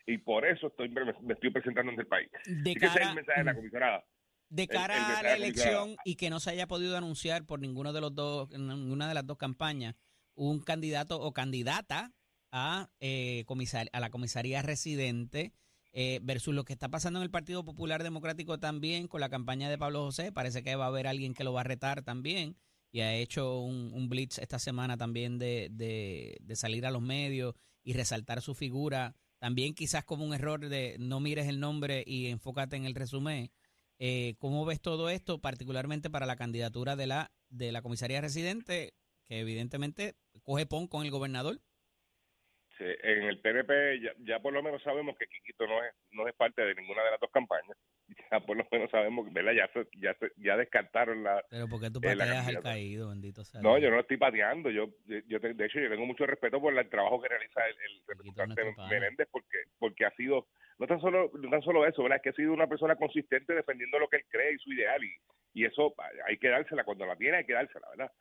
Y 0.05 0.17
por 0.19 0.45
eso 0.45 0.67
estoy 0.67 0.89
me 0.89 1.33
estoy 1.33 1.51
presentando 1.51 1.91
en 1.91 2.00
el 2.00 2.07
país. 2.07 2.29
De 2.45 2.74
cara, 2.75 3.13
de 3.13 3.43
la 3.43 4.03
De 4.50 4.67
cara 4.67 5.19
a 5.19 5.24
la 5.24 5.36
elección 5.36 5.97
y 6.05 6.15
que 6.15 6.29
no 6.29 6.39
se 6.39 6.51
haya 6.51 6.65
podido 6.65 6.95
anunciar 6.95 7.45
por 7.45 7.59
ninguno 7.59 7.91
de 7.91 8.01
los 8.01 8.15
dos, 8.15 8.50
ninguna 8.51 9.09
de 9.09 9.13
las 9.13 9.27
dos 9.27 9.38
campañas, 9.38 9.95
un 10.33 10.62
candidato 10.62 11.19
o 11.19 11.33
candidata 11.33 12.13
a, 12.53 12.89
eh, 13.01 13.43
comisar, 13.47 13.89
a 13.91 14.00
la 14.00 14.09
comisaría 14.09 14.62
residente 14.62 15.51
eh, 15.91 16.19
versus 16.24 16.55
lo 16.55 16.63
que 16.63 16.71
está 16.71 16.88
pasando 16.88 17.19
en 17.19 17.24
el 17.24 17.31
Partido 17.31 17.65
Popular 17.65 18.01
Democrático 18.01 18.59
también 18.59 19.09
con 19.09 19.19
la 19.19 19.29
campaña 19.29 19.69
de 19.69 19.77
Pablo 19.77 20.05
José. 20.05 20.31
Parece 20.31 20.63
que 20.63 20.77
va 20.77 20.86
a 20.86 20.88
haber 20.88 21.07
alguien 21.07 21.33
que 21.33 21.43
lo 21.43 21.51
va 21.51 21.62
a 21.62 21.65
retar 21.65 22.03
también 22.03 22.55
y 22.97 23.01
ha 23.01 23.13
hecho 23.13 23.59
un, 23.59 24.09
blitz 24.09 24.39
esta 24.39 24.57
semana 24.57 24.97
también 24.97 25.37
de, 25.37 26.39
salir 26.55 26.83
a 26.83 26.89
los 26.89 27.03
medios 27.03 27.53
y 27.83 27.93
resaltar 27.93 28.41
su 28.41 28.55
figura 28.55 29.13
también 29.37 29.75
quizás 29.75 30.03
como 30.03 30.25
un 30.25 30.33
error 30.33 30.67
de 30.67 30.95
no 30.97 31.19
mires 31.19 31.47
el 31.47 31.59
nombre 31.59 32.03
y 32.07 32.31
enfócate 32.31 32.75
en 32.75 32.85
el 32.85 32.95
resumen. 32.95 33.51
Eh, 33.99 34.33
¿Cómo 34.39 34.65
ves 34.65 34.81
todo 34.81 35.11
esto, 35.11 35.39
particularmente 35.39 36.09
para 36.09 36.25
la 36.25 36.37
candidatura 36.37 36.95
de 36.95 37.05
la, 37.05 37.29
de 37.49 37.71
la 37.71 37.83
comisaría 37.83 38.19
residente, 38.19 38.95
que 39.27 39.41
evidentemente 39.41 40.15
coge 40.41 40.65
pon 40.65 40.87
con 40.87 41.05
el 41.05 41.11
gobernador? 41.11 41.59
En 42.79 43.25
el 43.25 43.39
PNP 43.41 44.01
ya, 44.25 44.39
por 44.39 44.53
lo 44.53 44.63
menos 44.63 44.81
sabemos 44.81 45.15
que 45.19 45.27
Quiquito 45.27 45.65
no 45.67 46.27
es 46.27 46.33
parte 46.33 46.63
de 46.63 46.73
ninguna 46.73 47.03
de 47.03 47.11
las 47.11 47.19
dos 47.19 47.29
campañas. 47.31 47.77
Ya 48.31 48.39
por 48.39 48.57
lo 48.57 48.67
menos 48.71 48.89
sabemos, 48.91 49.31
¿verdad? 49.31 49.53
Ya 49.53 49.67
se- 49.73 49.87
ya 49.99 50.13
se- 50.15 50.31
ya 50.37 50.57
descartaron 50.57 51.23
la 51.23 51.43
Pero 51.49 51.67
porque 51.67 51.89
tú 51.89 51.99
Eh, 52.03 52.15
pateas 52.15 52.47
al 52.47 52.61
caído, 52.61 53.09
bendito 53.09 53.43
sea. 53.43 53.61
No, 53.61 53.77
yo 53.77 53.89
no 53.89 53.99
estoy 53.99 54.17
pateando. 54.17 54.69
Yo, 54.69 54.89
yo 55.05 55.39
de 55.39 55.65
hecho, 55.65 55.79
yo 55.79 55.89
tengo 55.89 56.05
mucho 56.05 56.25
respeto 56.25 56.59
por 56.59 56.77
el 56.77 56.89
trabajo 56.89 57.21
que 57.21 57.29
realiza 57.29 57.65
el, 57.67 57.75
el 57.75 58.01
representante. 58.07 58.71
Menéndez, 58.89 59.27
porque, 59.31 59.57
porque 59.79 60.05
ha 60.05 60.11
sido, 60.11 60.47
no 60.79 60.87
tan 60.87 60.99
solo, 61.01 61.31
no 61.33 61.49
tan 61.49 61.61
solo 61.61 61.85
eso, 61.85 62.03
¿verdad? 62.03 62.17
Es 62.17 62.23
que 62.23 62.29
ha 62.29 62.33
sido 62.33 62.53
una 62.53 62.67
persona 62.67 62.95
consistente 62.95 63.53
defendiendo 63.53 63.99
lo 63.99 64.07
que 64.09 64.17
él 64.17 64.25
cree 64.29 64.53
y 64.53 64.57
su 64.59 64.71
ideal, 64.73 65.03
y, 65.03 65.13
y 65.53 65.65
eso 65.65 65.93
hay 66.25 66.37
que 66.37 66.49
dársela, 66.49 66.83
cuando 66.83 67.05
la 67.05 67.15
tiene 67.15 67.37
hay 67.37 67.45
que 67.45 67.53
dársela, 67.53 67.89
¿verdad? 67.89 68.11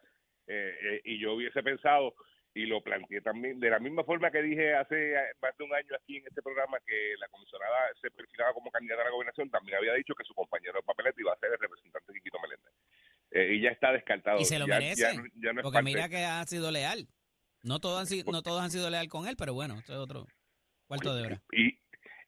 Eh, 0.47 0.75
eh, 0.81 1.01
y 1.05 1.19
yo 1.19 1.35
hubiese 1.35 1.63
pensado, 1.63 2.15
y 2.57 2.65
lo 2.67 2.81
planteé 2.81 3.21
también, 3.21 3.61
de 3.61 3.69
la 3.69 3.79
misma 3.79 4.03
forma 4.03 4.31
que 4.31 4.41
dije 4.43 4.75
hace 4.75 5.13
eh, 5.13 5.35
más 5.43 5.55
de 5.59 5.65
un 5.65 5.75
año 5.75 5.95
aquí 5.95 6.17
en 6.17 6.27
este 6.27 6.41
programa 6.41 6.79
que 6.87 7.15
la 7.19 7.29
comisionada 7.29 7.77
se 8.01 8.11
perfilaba 8.11 8.55
como 8.55 8.71
candidata 8.71 9.03
a 9.03 9.05
la 9.05 9.11
gobernación, 9.11 9.51
también 9.51 9.77
había 9.77 9.93
dicho 9.95 10.15
que 10.15 10.25
su 10.25 10.33
compañero 10.35 10.73
de 10.75 10.83
papeleta 10.83 11.21
iba 11.21 11.33
a 11.35 11.39
ser 11.39 11.51
el 11.53 11.59
representante 11.59 12.13
Quiquito 12.15 12.39
Meléndez. 12.41 12.73
Eh, 13.33 13.55
y 13.57 13.61
ya 13.61 13.71
está 13.71 13.93
descartado. 13.93 14.41
Y 14.41 14.45
se 14.47 14.59
lo 14.59 14.67
Ya- 14.67 14.79
merece. 14.79 15.03
ya- 15.03 15.13
ya 15.13 15.53
no 15.53 15.61
es 15.61 15.65
porque 15.65 15.75
parte- 15.77 15.83
mira 15.85 16.09
que 16.09 16.25
ha 16.25 16.45
sido 16.47 16.71
leal. 16.71 17.07
No 17.63 17.79
todos 17.81 18.01
han 18.01 18.07
sido, 18.07 18.31
no 18.33 18.43
todos 18.43 18.63
han 18.63 18.71
sido 18.71 18.89
leal 18.89 19.09
con 19.09 19.27
él, 19.29 19.37
pero 19.37 19.53
bueno, 19.53 19.75
esto 19.79 19.93
es 19.93 19.99
otro 19.99 20.27
cuarto 20.87 21.15
de 21.15 21.27
hora. 21.27 21.43
Y, 21.53 21.67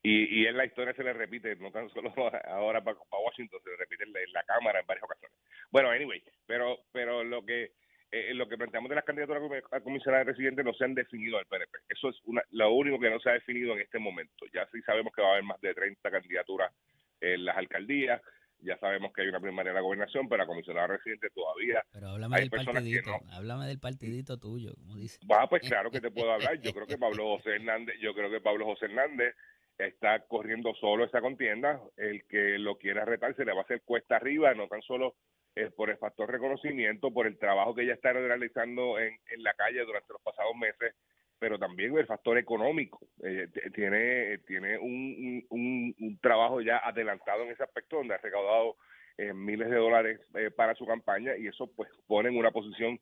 y, 0.02 0.42
y 0.42 0.46
en 0.46 0.56
la 0.56 0.66
historia 0.66 0.92
se 0.94 1.04
le 1.04 1.12
repite, 1.14 1.56
no 1.56 1.70
tan 1.70 1.88
solo 1.90 2.12
ahora 2.44 2.82
para, 2.84 2.98
para 3.08 3.22
Washington, 3.24 3.60
se 3.64 3.70
le 3.70 3.76
repite 3.76 4.04
en 4.04 4.12
la, 4.12 4.20
en 4.20 4.32
la 4.32 4.42
Cámara 4.44 4.80
en 4.80 4.86
varias 4.86 5.04
ocasiones. 5.04 5.38
Bueno, 5.70 5.90
anyway, 5.90 6.22
pero 6.46 6.78
pero 6.92 7.24
lo 7.24 7.44
que 7.46 7.72
eh, 8.10 8.32
lo 8.34 8.48
que 8.48 8.56
planteamos 8.56 8.88
de 8.88 8.96
las 8.96 9.04
candidaturas 9.04 9.42
a 9.70 9.76
a 9.76 9.80
comisionada 9.80 10.24
residente 10.24 10.64
no 10.64 10.72
se 10.72 10.84
han 10.84 10.94
definido 10.94 11.38
al 11.38 11.46
PNP. 11.46 11.78
Eso 11.88 12.08
es 12.08 12.16
una, 12.24 12.42
lo 12.50 12.72
único 12.72 12.98
que 12.98 13.10
no 13.10 13.20
se 13.20 13.30
ha 13.30 13.34
definido 13.34 13.74
en 13.74 13.80
este 13.80 13.98
momento. 13.98 14.46
Ya 14.52 14.66
sí 14.72 14.80
sabemos 14.82 15.12
que 15.14 15.22
va 15.22 15.28
a 15.28 15.32
haber 15.32 15.44
más 15.44 15.60
de 15.60 15.74
30 15.74 16.10
candidaturas 16.10 16.72
en 17.20 17.44
las 17.44 17.56
alcaldías, 17.56 18.22
ya 18.60 18.76
sabemos 18.78 19.12
que 19.12 19.22
hay 19.22 19.28
una 19.28 19.40
primaria 19.40 19.70
en 19.70 19.76
la 19.76 19.80
gobernación, 19.80 20.28
pero 20.28 20.42
la 20.42 20.46
comisionada 20.46 20.88
residente 20.88 21.30
todavía 21.30 21.82
Pero 21.92 22.08
háblame 22.08 22.36
Hay 22.36 22.42
del 22.42 22.50
personas 22.50 22.82
que 22.82 22.90
partidito, 23.00 23.10
no. 23.10 23.34
háblame 23.34 23.66
del 23.66 23.78
partidito 23.78 24.38
tuyo, 24.38 24.74
como 24.74 24.96
dice. 24.96 25.18
Va, 25.30 25.48
pues 25.48 25.62
claro 25.62 25.90
que 25.90 26.00
te 26.00 26.10
puedo 26.10 26.32
hablar. 26.32 26.60
Yo 26.60 26.72
creo 26.72 26.86
que 26.86 26.98
Pablo 26.98 27.36
José 27.36 27.56
Hernández, 27.56 27.96
yo 28.00 28.14
creo 28.14 28.30
que 28.30 28.40
Pablo 28.40 28.64
José 28.64 28.86
Hernández 28.86 29.34
está 29.78 30.20
corriendo 30.26 30.74
solo 30.74 31.04
esa 31.04 31.20
contienda. 31.20 31.80
El 31.96 32.24
que 32.24 32.58
lo 32.58 32.76
quiera 32.76 33.04
retar 33.04 33.34
se 33.36 33.44
le 33.44 33.52
va 33.52 33.60
a 33.60 33.64
hacer 33.64 33.82
cuesta 33.82 34.16
arriba, 34.16 34.54
no 34.54 34.68
tan 34.68 34.82
solo 34.82 35.14
eh, 35.54 35.70
por 35.74 35.90
el 35.90 35.96
factor 35.98 36.30
reconocimiento, 36.30 37.12
por 37.12 37.26
el 37.26 37.38
trabajo 37.38 37.74
que 37.74 37.82
ella 37.82 37.94
está 37.94 38.12
realizando 38.12 38.98
en, 38.98 39.18
en 39.30 39.42
la 39.42 39.54
calle 39.54 39.84
durante 39.84 40.12
los 40.12 40.22
pasados 40.22 40.56
meses, 40.56 40.94
pero 41.38 41.58
también 41.58 41.96
el 41.96 42.06
factor 42.06 42.38
económico. 42.38 43.00
Eh, 43.22 43.48
tiene 43.74 44.38
tiene 44.46 44.78
un, 44.78 45.44
un, 45.50 45.94
un 45.98 46.18
trabajo 46.20 46.60
ya 46.60 46.78
adelantado 46.78 47.44
en 47.44 47.50
ese 47.50 47.62
aspecto, 47.62 47.96
donde 47.96 48.14
ha 48.14 48.18
recaudado 48.18 48.76
eh, 49.18 49.32
miles 49.32 49.68
de 49.68 49.76
dólares 49.76 50.20
eh, 50.34 50.52
para 50.52 50.76
su 50.76 50.86
campaña 50.86 51.36
y 51.36 51.48
eso 51.48 51.66
pues 51.74 51.90
pone 52.06 52.28
en 52.28 52.36
una 52.36 52.52
posición 52.52 53.00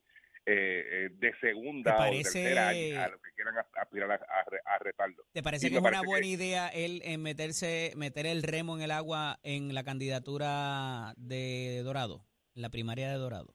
eh, 0.49 1.07
eh, 1.07 1.09
de 1.19 1.33
segunda 1.41 1.91
¿Te 1.91 1.95
o 1.95 1.97
parece- 2.05 2.41
tercera 2.43 2.67
a, 2.69 3.05
a 3.05 3.09
los 3.09 3.21
que 3.21 3.31
quieran 3.35 3.55
aspirar 3.81 4.11
a, 4.11 4.15
a, 4.15 4.43
re- 4.49 4.61
a 4.63 4.79
retarlo. 4.79 5.25
¿Te 5.33 5.43
parece 5.43 5.67
Y 5.67 5.69
que 5.71 5.75
es 5.75 5.81
una 5.81 5.89
parece 5.91 6.05
buena 6.07 6.21
que- 6.23 6.27
idea 6.29 6.67
él 6.69 7.01
en 7.03 7.21
meterse, 7.21 7.91
meter 7.97 8.25
el 8.25 8.43
remo 8.43 8.77
en 8.77 8.81
el 8.83 8.91
agua 8.91 9.39
en 9.43 9.73
la 9.75 9.83
candidatura 9.83 11.13
de 11.17 11.81
Dorado, 11.83 12.23
en 12.55 12.61
la 12.61 12.69
primaria 12.69 13.09
de 13.09 13.17
Dorado? 13.17 13.53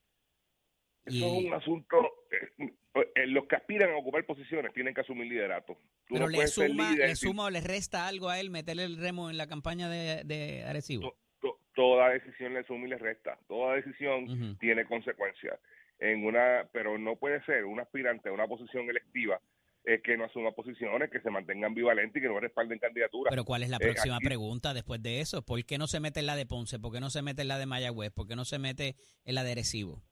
Eso 1.06 1.16
Y- 1.16 1.24
es 1.38 1.44
un 1.46 1.54
asunto. 1.54 1.96
eh, 2.30 2.72
eh, 3.14 3.26
los 3.26 3.46
que 3.46 3.56
aspiran 3.56 3.90
a 3.90 3.96
ocupar 3.96 4.24
posiciones 4.26 4.72
tienen 4.74 4.92
que 4.94 5.00
asumir 5.00 5.26
liderato. 5.26 5.74
Tú 6.06 6.14
Pero 6.14 6.26
no 6.26 6.28
le 6.28 6.46
suma, 6.46 6.90
líder 6.92 7.08
le 7.08 7.16
suma 7.16 7.44
o 7.46 7.50
le 7.50 7.60
resta 7.62 8.06
algo 8.06 8.28
a 8.28 8.38
él 8.38 8.50
meterle 8.50 8.84
el 8.84 8.98
remo 8.98 9.30
en 9.30 9.38
la 9.38 9.46
campaña 9.46 9.88
de, 9.88 10.22
de 10.24 10.62
Arecibo. 10.64 11.02
to- 11.10 11.16
to- 11.40 11.58
toda 11.74 12.10
decisión 12.10 12.52
le 12.52 12.64
suma 12.64 12.86
y 12.86 12.90
le 12.90 12.98
resta. 12.98 13.38
Toda 13.48 13.76
decisión 13.76 14.58
tiene 14.58 14.84
consecuencias. 14.84 15.58
En 16.04 16.24
una, 16.24 16.68
pero 16.72 16.98
no 16.98 17.14
puede 17.16 17.40
ser 17.44 17.64
un 17.64 17.78
aspirante 17.78 18.28
a 18.28 18.32
una 18.32 18.48
posición 18.48 18.90
electiva 18.90 19.40
eh, 19.84 20.00
que 20.02 20.16
no 20.16 20.24
asuma 20.24 20.50
posiciones, 20.52 21.10
que 21.10 21.20
se 21.20 21.30
mantenga 21.30 21.66
ambivalente 21.68 22.18
y 22.18 22.22
que 22.22 22.28
no 22.28 22.40
respalden 22.40 22.78
candidaturas. 22.80 23.30
Pero 23.30 23.44
¿cuál 23.44 23.62
es 23.62 23.70
la 23.70 23.76
Eh, 23.76 23.80
próxima 23.86 24.16
aquí- 24.16 24.26
pregunta 24.26 24.74
después 24.74 25.00
de 25.00 25.20
eso? 25.20 25.42
¿Por 25.42 25.64
qué 25.64 25.78
no 25.78 25.86
se 25.86 26.00
mete 26.00 26.18
en 26.20 26.26
la 26.26 26.34
de 26.34 26.44
Ponce? 26.46 26.80
¿Por 26.80 26.92
qué 26.92 26.98
no 27.00 27.08
se 27.10 27.22
mete 27.22 27.42
en 27.42 27.48
la 27.48 27.58
de 27.58 27.66
Mayagüez? 27.66 28.10
¿Por 28.12 28.26
qué 28.26 28.34
no 28.34 28.44
se 28.44 28.58
mete 28.58 28.96
en 29.24 29.34
la 29.36 29.44
de 29.44 29.52
Arecibo? 29.52 30.02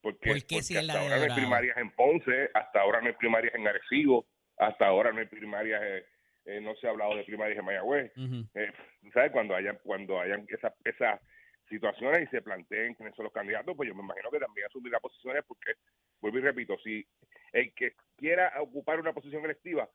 porque, 0.00 0.30
¿por 0.30 0.36
qué 0.46 0.56
porque 0.56 0.62
si 0.62 0.76
es 0.76 0.84
la 0.84 0.92
hasta 0.94 1.04
de 1.04 1.12
ahora 1.14 1.26
no 1.26 1.34
hay 1.34 1.40
primarias 1.40 1.76
en 1.76 1.90
Ponce, 1.90 2.50
hasta 2.54 2.80
ahora 2.80 3.00
no 3.00 3.06
hay 3.08 3.12
primarias 3.14 3.54
en 3.54 3.66
Arecibo, 3.68 4.26
hasta 4.56 4.86
ahora 4.86 5.12
no 5.12 5.18
hay 5.18 5.26
primarias, 5.26 5.82
eh, 5.82 6.04
eh, 6.46 6.60
no 6.62 6.74
se 6.76 6.86
ha 6.86 6.90
hablado 6.90 7.16
de 7.16 7.24
primarias 7.24 7.58
en 7.58 7.64
Mayagüez. 7.64 8.12
Ujú. 8.16 8.46
eh, 8.54 8.72
¿sabes? 9.12 9.32
Cuando 9.32 9.54
hayan, 9.56 9.78
cuando 9.82 10.20
hayan 10.20 10.46
esas 10.48 10.72
esas 10.84 11.20
situaciones 11.68 12.26
y 12.26 12.30
se 12.30 12.42
planteen 12.42 12.94
quiénes 12.94 13.14
son 13.14 13.24
los 13.24 13.32
candidatos, 13.32 13.76
pues 13.76 13.88
yo 13.88 13.94
me 13.94 14.02
imagino 14.02 14.30
que 14.30 14.38
también 14.38 14.66
asumirá 14.66 15.00
posiciones 15.00 15.44
porque, 15.46 15.74
vuelvo 16.20 16.38
y 16.38 16.42
repito, 16.42 16.76
si 16.82 17.06
el 17.52 17.72
que 17.74 17.94
quiera 18.16 18.52
ocupar 18.60 19.00
una 19.00 19.12
posición 19.12 19.44
electiva 19.44 19.88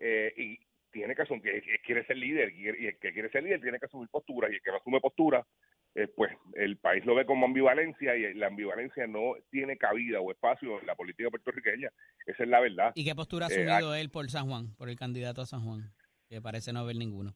eh, 0.00 0.32
y 0.36 0.58
tiene 0.90 1.14
que 1.14 1.22
asumir, 1.22 1.62
que, 1.62 1.78
quiere 1.84 2.04
ser 2.06 2.16
líder 2.16 2.52
y 2.52 2.68
el 2.68 2.98
que 2.98 3.12
quiere 3.12 3.30
ser 3.30 3.42
líder 3.42 3.60
tiene 3.60 3.78
que 3.78 3.86
asumir 3.86 4.08
postura 4.08 4.48
y 4.50 4.54
el 4.54 4.62
que 4.62 4.70
no 4.70 4.78
asume 4.78 5.00
postura, 5.00 5.46
eh, 5.94 6.06
pues 6.06 6.30
el 6.54 6.76
país 6.76 7.04
lo 7.04 7.14
ve 7.14 7.26
como 7.26 7.46
ambivalencia 7.46 8.14
y 8.16 8.34
la 8.34 8.46
ambivalencia 8.46 9.06
no 9.06 9.34
tiene 9.50 9.76
cabida 9.76 10.20
o 10.20 10.30
espacio 10.30 10.80
en 10.80 10.86
la 10.86 10.94
política 10.94 11.30
puertorriqueña. 11.30 11.90
Esa 12.26 12.42
es 12.42 12.48
la 12.48 12.60
verdad. 12.60 12.92
¿Y 12.94 13.04
qué 13.04 13.14
postura 13.14 13.46
ha 13.46 13.48
Eh, 13.50 13.64
asumido 13.64 13.94
él 13.94 14.10
por 14.10 14.30
San 14.30 14.46
Juan, 14.46 14.74
por 14.76 14.88
el 14.88 14.96
candidato 14.96 15.42
a 15.42 15.46
San 15.46 15.64
Juan? 15.64 15.92
Que 16.28 16.40
parece 16.40 16.72
no 16.72 16.80
haber 16.80 16.96
ninguno. 16.96 17.34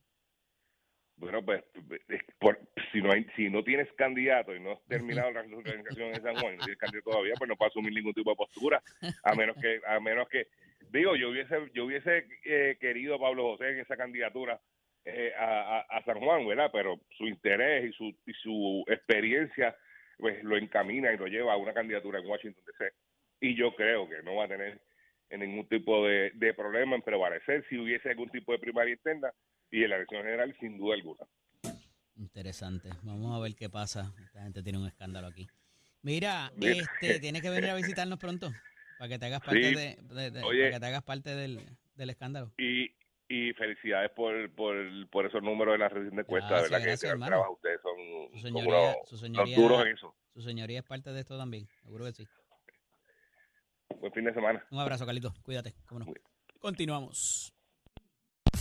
Bueno, 1.22 1.40
pues 1.44 1.62
es 2.08 2.20
por- 2.40 2.58
si 2.90 3.00
no 3.00 3.12
hay, 3.12 3.24
si 3.36 3.48
no 3.48 3.62
tienes 3.62 3.90
candidato 3.92 4.56
y 4.56 4.58
no 4.58 4.72
has 4.72 4.82
terminado 4.88 5.30
la 5.30 5.40
organización 5.42 6.08
en 6.08 6.20
San 6.20 6.34
Juan, 6.34 6.54
y 6.54 6.56
no 6.56 6.64
tienes 6.64 6.80
candidato 6.80 7.10
todavía, 7.12 7.34
pues 7.38 7.48
no 7.48 7.54
puedes 7.54 7.70
asumir 7.70 7.94
ningún 7.94 8.12
tipo 8.12 8.30
de 8.30 8.36
postura, 8.36 8.82
a 9.22 9.34
menos 9.36 9.56
que, 9.62 9.80
a 9.86 10.00
menos 10.00 10.28
que, 10.28 10.48
digo, 10.90 11.14
yo 11.14 11.30
hubiese, 11.30 11.70
yo 11.74 11.84
hubiese 11.84 12.26
eh, 12.44 12.76
querido 12.80 13.14
a 13.14 13.20
Pablo 13.20 13.52
José 13.52 13.70
en 13.70 13.78
esa 13.78 13.96
candidatura 13.96 14.60
eh, 15.04 15.32
a, 15.38 16.02
San 16.04 16.18
Juan, 16.18 16.44
¿verdad? 16.44 16.70
Pero 16.72 16.98
su 17.16 17.28
interés 17.28 17.88
y 17.88 17.92
su, 17.92 18.12
y 18.26 18.32
su 18.42 18.84
experiencia, 18.88 19.76
pues 20.18 20.42
lo 20.42 20.56
encamina 20.56 21.12
y 21.12 21.18
lo 21.18 21.28
lleva 21.28 21.52
a 21.52 21.56
una 21.56 21.72
candidatura 21.72 22.18
en 22.18 22.26
Washington 22.26 22.64
D.C. 22.66 22.92
Y 23.40 23.54
yo 23.54 23.76
creo 23.76 24.08
que 24.08 24.24
no 24.24 24.34
va 24.34 24.46
a 24.46 24.48
tener 24.48 24.80
ningún 25.30 25.68
tipo 25.68 26.04
de, 26.04 26.32
de 26.34 26.52
problema 26.52 26.96
en 26.96 27.02
prevalecer 27.02 27.64
si 27.68 27.78
hubiese 27.78 28.10
algún 28.10 28.28
tipo 28.30 28.50
de 28.50 28.58
primaria 28.58 28.94
interna 28.94 29.32
y 29.72 29.82
en 29.82 29.90
la 29.90 29.96
elección 29.96 30.22
general 30.22 30.54
sin 30.60 30.78
duda 30.78 30.94
alguna. 30.94 31.26
Interesante. 32.16 32.90
Vamos 33.02 33.34
a 33.36 33.40
ver 33.42 33.56
qué 33.56 33.68
pasa. 33.68 34.14
Esta 34.24 34.42
gente 34.42 34.62
tiene 34.62 34.78
un 34.78 34.86
escándalo 34.86 35.26
aquí. 35.26 35.48
Mira, 36.02 36.52
Mira. 36.56 36.84
este, 37.00 37.18
tienes 37.18 37.42
que 37.42 37.50
venir 37.50 37.70
a 37.70 37.74
visitarnos 37.74 38.18
pronto 38.18 38.52
para 38.98 39.08
que 39.08 39.18
te 39.18 39.26
hagas 39.26 39.40
parte, 39.40 39.62
Sí. 39.70 39.74
de, 39.74 39.96
de- 40.14 40.30
de- 40.30 40.42
Oye. 40.44 40.60
para 40.64 40.70
que 40.74 40.80
te 40.80 40.86
hagas 40.86 41.02
parte 41.02 41.30
del, 41.34 41.60
del 41.94 42.10
escándalo. 42.10 42.52
Y, 42.58 42.90
y 43.28 43.52
felicidades 43.54 44.10
por, 44.12 44.50
por, 44.54 44.76
por 45.10 45.26
esos 45.26 45.42
números 45.42 45.72
de 45.74 45.78
la 45.78 45.88
reciente 45.88 46.20
encuesta, 46.20 46.48
Gracias, 46.48 46.70
¿verdad? 46.70 46.86
gracias, 46.86 47.12
que 47.14 47.18
trabajo 47.26 47.52
ustedes 47.54 47.80
son, 47.82 47.96
Su 48.32 48.32
son 48.32 48.42
señoría, 48.42 48.80
unos, 48.92 49.08
su 49.08 49.16
señoría, 49.16 49.56
duros 49.56 49.86
en 49.86 49.92
eso. 49.92 50.14
su 50.34 50.42
señoría 50.42 50.78
es 50.80 50.84
parte 50.84 51.12
de 51.12 51.20
esto 51.20 51.38
también. 51.38 51.66
Seguro 51.82 52.04
que 52.04 52.12
sí. 52.12 52.28
Buen 54.00 54.12
fin 54.12 54.24
de 54.24 54.34
semana. 54.34 54.64
Un 54.70 54.80
abrazo, 54.80 55.06
Carlito. 55.06 55.32
Cuídate. 55.42 55.74
cómo 55.86 56.00
no. 56.04 56.12
Continuamos. 56.58 57.51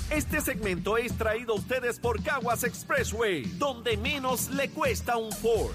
Este 0.10 0.41
segmento 0.41 0.97
es 0.97 1.17
traído 1.17 1.54
a 1.54 1.58
ustedes 1.58 1.99
por 1.99 2.21
Caguas 2.21 2.63
Expressway, 2.63 3.43
donde 3.58 3.97
menos 3.97 4.49
le 4.49 4.69
cuesta 4.69 5.17
un 5.17 5.32
Ford. 5.32 5.73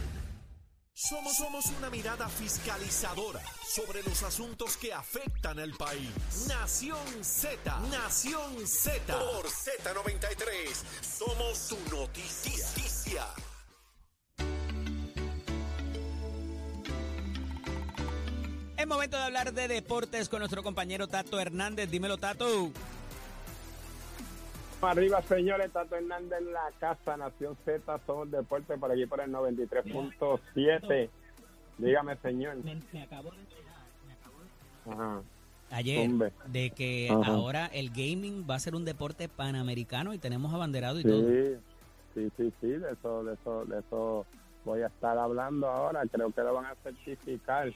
Somos, 0.92 1.36
somos 1.36 1.66
una 1.78 1.90
mirada 1.90 2.26
fiscalizadora 2.26 3.40
sobre 3.62 4.02
los 4.02 4.22
asuntos 4.22 4.78
que 4.78 4.94
afectan 4.94 5.58
al 5.58 5.72
país. 5.72 6.10
Nación 6.48 6.98
Z, 7.22 7.80
Nación 7.90 8.66
Z. 8.66 9.18
Por 9.18 9.46
Z93, 9.46 10.72
somos 11.02 11.58
su 11.58 11.76
noticia. 11.90 13.26
Es 18.78 18.86
momento 18.86 19.16
de 19.16 19.22
hablar 19.22 19.52
de 19.52 19.68
deportes 19.68 20.28
con 20.28 20.38
nuestro 20.38 20.62
compañero 20.62 21.08
Tato 21.08 21.40
Hernández. 21.40 21.90
Dímelo, 21.90 22.18
Tato. 22.18 22.70
Arriba, 24.82 25.20
señores, 25.22 25.72
Tato 25.72 25.96
Hernández 25.96 26.38
en 26.40 26.52
la 26.52 26.70
casa, 26.78 27.16
Nación 27.16 27.56
Z, 27.64 28.00
somos 28.06 28.30
deporte 28.30 28.76
por 28.76 28.92
aquí 28.92 29.06
por 29.06 29.20
el 29.20 29.30
93.7. 29.32 31.10
Dígame, 31.78 32.16
señor. 32.18 32.56
Me, 32.62 32.80
me 32.92 33.02
acabo 33.02 33.30
de 33.30 33.38
me 34.06 34.12
acabo 34.12 34.38
de 34.40 34.92
Ajá. 34.92 35.22
ayer 35.70 36.06
Zumbe. 36.08 36.32
de 36.46 36.70
que 36.70 37.08
Ajá. 37.10 37.32
ahora 37.32 37.66
el 37.66 37.90
gaming 37.90 38.46
va 38.48 38.54
a 38.54 38.60
ser 38.60 38.74
un 38.76 38.84
deporte 38.84 39.28
panamericano 39.28 40.14
y 40.14 40.18
tenemos 40.18 40.54
abanderado 40.54 41.00
y 41.00 41.02
todo. 41.04 41.26
Sí, 41.26 41.56
sí, 42.14 42.30
sí, 42.36 42.52
sí, 42.60 42.68
de 42.68 42.92
eso, 42.92 43.24
de 43.24 43.34
eso, 43.34 43.64
de 43.64 43.78
eso 43.80 44.26
voy 44.64 44.82
a 44.82 44.86
estar 44.86 45.18
hablando 45.18 45.68
ahora. 45.68 46.02
Creo 46.10 46.30
que 46.30 46.42
lo 46.42 46.54
van 46.54 46.66
a 46.66 46.74
certificar. 46.76 47.66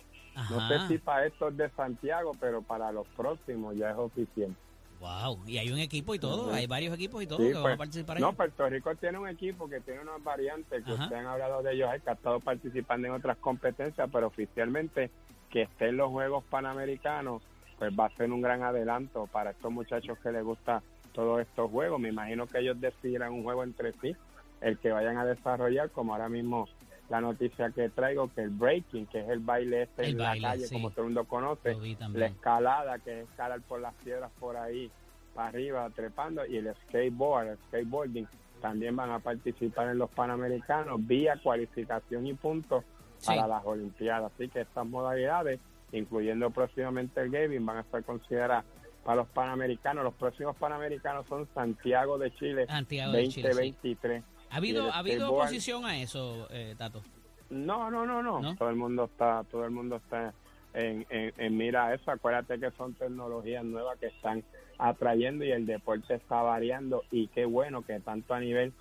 No 0.50 0.68
sé 0.68 0.74
Ajá. 0.74 0.88
si 0.88 0.98
para 0.98 1.26
estos 1.26 1.56
de 1.56 1.68
Santiago, 1.70 2.32
pero 2.38 2.62
para 2.62 2.92
los 2.92 3.06
próximos 3.08 3.74
ya 3.76 3.90
es 3.90 3.96
oficial. 3.98 4.54
Wow, 5.00 5.40
y 5.46 5.56
hay 5.56 5.72
un 5.72 5.78
equipo 5.78 6.14
y 6.14 6.18
todo, 6.18 6.52
hay 6.52 6.66
varios 6.66 6.94
equipos 6.94 7.22
y 7.22 7.26
todo 7.26 7.38
Sí, 7.38 7.48
que 7.48 7.54
van 7.54 7.62
pues, 7.62 7.74
a 7.74 7.78
participar 7.78 8.20
No. 8.20 8.34
Puerto 8.34 8.68
Rico 8.68 8.94
tiene 8.96 9.18
un 9.18 9.28
equipo 9.28 9.66
que 9.66 9.80
tiene 9.80 10.00
unas 10.00 10.22
variantes 10.22 10.84
que 10.84 10.92
Ajá. 10.92 11.04
ustedes 11.04 11.20
han 11.22 11.26
hablado 11.26 11.62
de 11.62 11.72
ellos, 11.72 11.88
que 12.04 12.10
ha 12.10 12.12
estado 12.12 12.38
participando 12.40 13.08
en 13.08 13.14
otras 13.14 13.38
competencias, 13.38 14.10
pero 14.12 14.26
oficialmente 14.26 15.10
que 15.48 15.62
esté 15.62 15.88
en 15.88 15.96
los 15.96 16.10
Juegos 16.10 16.44
Panamericanos, 16.50 17.42
pues 17.78 17.92
va 17.98 18.06
a 18.06 18.16
ser 18.16 18.30
un 18.30 18.42
gran 18.42 18.62
adelanto 18.62 19.26
para 19.26 19.52
estos 19.52 19.72
muchachos 19.72 20.18
que 20.22 20.32
les 20.32 20.44
gusta 20.44 20.82
todos 21.12 21.40
estos 21.40 21.70
juegos. 21.70 21.98
Me 21.98 22.10
imagino 22.10 22.46
que 22.46 22.58
ellos 22.58 22.78
decidirán 22.78 23.32
un 23.32 23.42
juego 23.42 23.64
entre 23.64 23.94
sí, 24.02 24.14
el 24.60 24.78
que 24.78 24.92
vayan 24.92 25.16
a 25.16 25.24
desarrollar, 25.24 25.90
como 25.90 26.12
ahora 26.12 26.28
mismo 26.28 26.68
la 27.10 27.20
noticia 27.20 27.70
que 27.70 27.88
traigo, 27.90 28.32
que 28.32 28.40
el 28.42 28.50
breaking, 28.50 29.06
que 29.06 29.20
es 29.20 29.28
el 29.28 29.40
baile 29.40 29.82
este 29.82 30.04
El 30.04 30.10
en 30.12 30.18
baile, 30.18 30.40
la 30.40 30.48
calle, 30.50 30.66
sí. 30.68 30.74
como 30.74 30.90
todo 30.90 31.00
el 31.02 31.06
mundo 31.06 31.24
conoce, 31.24 31.76
la 32.14 32.26
escalada, 32.26 32.98
que 33.00 33.20
es 33.20 33.28
escalar 33.28 33.60
por 33.62 33.80
las 33.80 33.92
piedras 33.94 34.30
por 34.38 34.56
ahí, 34.56 34.90
para 35.34 35.48
arriba, 35.48 35.90
trepando, 35.94 36.46
y 36.46 36.56
el 36.56 36.72
skateboard, 36.86 37.48
el 37.48 37.58
skateboarding, 37.68 38.28
también 38.62 38.94
van 38.94 39.10
a 39.10 39.18
participar 39.18 39.88
en 39.88 39.98
los 39.98 40.10
Panamericanos 40.10 41.04
vía 41.06 41.38
cualificación 41.42 42.26
y 42.26 42.34
puntos 42.34 42.84
Sí. 43.18 43.26
para 43.26 43.46
las 43.48 43.64
Olimpiadas. 43.66 44.32
Así 44.34 44.48
que 44.48 44.60
estas 44.62 44.86
modalidades, 44.86 45.60
incluyendo 45.92 46.50
próximamente 46.50 47.20
el 47.20 47.30
gaming, 47.30 47.66
van 47.66 47.78
a 47.78 47.80
estar 47.80 48.02
consideradas 48.04 48.64
para 49.04 49.16
los 49.16 49.28
Panamericanos. 49.28 50.04
Los 50.04 50.14
próximos 50.14 50.56
Panamericanos 50.56 51.26
son 51.26 51.46
Santiago 51.54 52.16
de 52.18 52.32
Chile 52.34 52.66
Santiago 52.66 53.12
de 53.12 53.28
Chile, 53.28 53.52
sí. 53.52 54.22
2023. 54.50 54.52
¿Ha 54.52 54.56
habido, 54.56 54.92
¿ha 54.92 54.98
habido 54.98 55.32
oposición 55.32 55.84
a 55.84 56.00
eso, 56.00 56.48
eh, 56.50 56.74
Tato? 56.76 57.02
No, 57.50 57.90
no, 57.90 58.06
no, 58.06 58.22
no, 58.22 58.40
¿No? 58.40 58.56
Todo 58.56 58.70
el 58.70 58.76
mundo 58.76 59.04
está, 59.04 59.44
todo 59.50 59.64
el 59.64 59.70
mundo 59.70 59.96
está 59.96 60.32
en, 60.74 61.06
en, 61.10 61.32
en 61.36 61.56
mira 61.56 61.92
eso. 61.94 62.10
Acuérdate 62.10 62.58
que 62.60 62.70
son 62.72 62.94
tecnologías 62.94 63.64
nuevas 63.64 63.98
que 63.98 64.06
están 64.06 64.44
atrayendo 64.78 65.44
y 65.44 65.52
el 65.52 65.66
deporte 65.66 66.14
está 66.14 66.42
variando 66.42 67.02
y 67.10 67.28
qué 67.28 67.44
bueno 67.44 67.82
que 67.82 68.00
tanto 68.00 68.34
a 68.34 68.40
nivel 68.40 68.72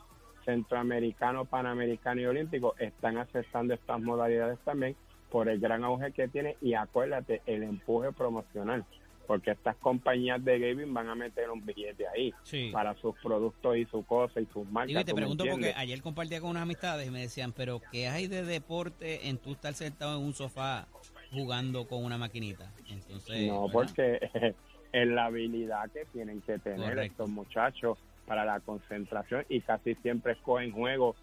centroamericano, 0.45 1.45
panamericano 1.45 2.21
y 2.21 2.25
olímpico 2.25 2.75
están 2.79 3.17
aceptando 3.17 3.73
estas 3.73 3.99
modalidades 4.01 4.59
también 4.59 4.95
por 5.29 5.49
el 5.49 5.59
gran 5.59 5.83
auge 5.83 6.11
que 6.11 6.27
tiene 6.27 6.57
y 6.61 6.73
acuérdate 6.73 7.41
el 7.45 7.63
empuje 7.63 8.11
promocional 8.11 8.85
porque 9.29 9.51
estas 9.51 9.75
compañías 9.75 10.43
de 10.43 10.57
gaming 10.57 10.91
van 10.91 11.07
a 11.07 11.13
meter 11.13 11.51
un 11.51 11.63
billete 11.63 12.03
ahí 12.07 12.33
Sí. 12.41 12.71
para 12.73 12.95
sus 12.95 13.13
productos 13.21 13.77
y 13.77 13.85
sus 13.85 14.03
cosas 14.07 14.41
y 14.41 14.47
sus 14.51 14.67
marcas. 14.71 14.87
Digo, 14.87 15.01
y 15.01 15.03
te 15.03 15.11
¿tú 15.11 15.15
me 15.17 15.21
pregunto 15.21 15.45
porque 15.47 15.71
ayer 15.77 16.01
compartía 16.01 16.41
con 16.41 16.49
unas 16.49 16.63
amistades 16.63 17.07
y 17.07 17.11
me 17.11 17.21
decían, 17.21 17.53
pero 17.53 17.79
¿qué 17.91 18.07
hay 18.07 18.25
de 18.25 18.43
deporte 18.43 19.29
en 19.29 19.37
tú 19.37 19.51
estar 19.51 19.75
sentado 19.75 20.17
en 20.17 20.25
un 20.25 20.33
sofá 20.33 20.87
jugando 21.31 21.87
con 21.87 22.03
una 22.03 22.17
maquinita? 22.17 22.73
Entonces, 22.89 23.47
No, 23.47 23.67
¿verdad? 23.67 23.71
porque 23.71 24.19
es 24.93 25.07
la 25.07 25.25
habilidad 25.25 25.91
que 25.91 26.05
tienen 26.05 26.41
que 26.41 26.57
tener 26.57 26.79
Correcto. 26.79 27.01
estos 27.03 27.29
muchachos 27.29 27.99
para 28.25 28.43
la 28.45 28.59
concentración 28.61 29.45
y 29.47 29.61
casi 29.61 29.93
siempre 30.01 30.33
escogen 30.33 30.71
juegos 30.71 31.15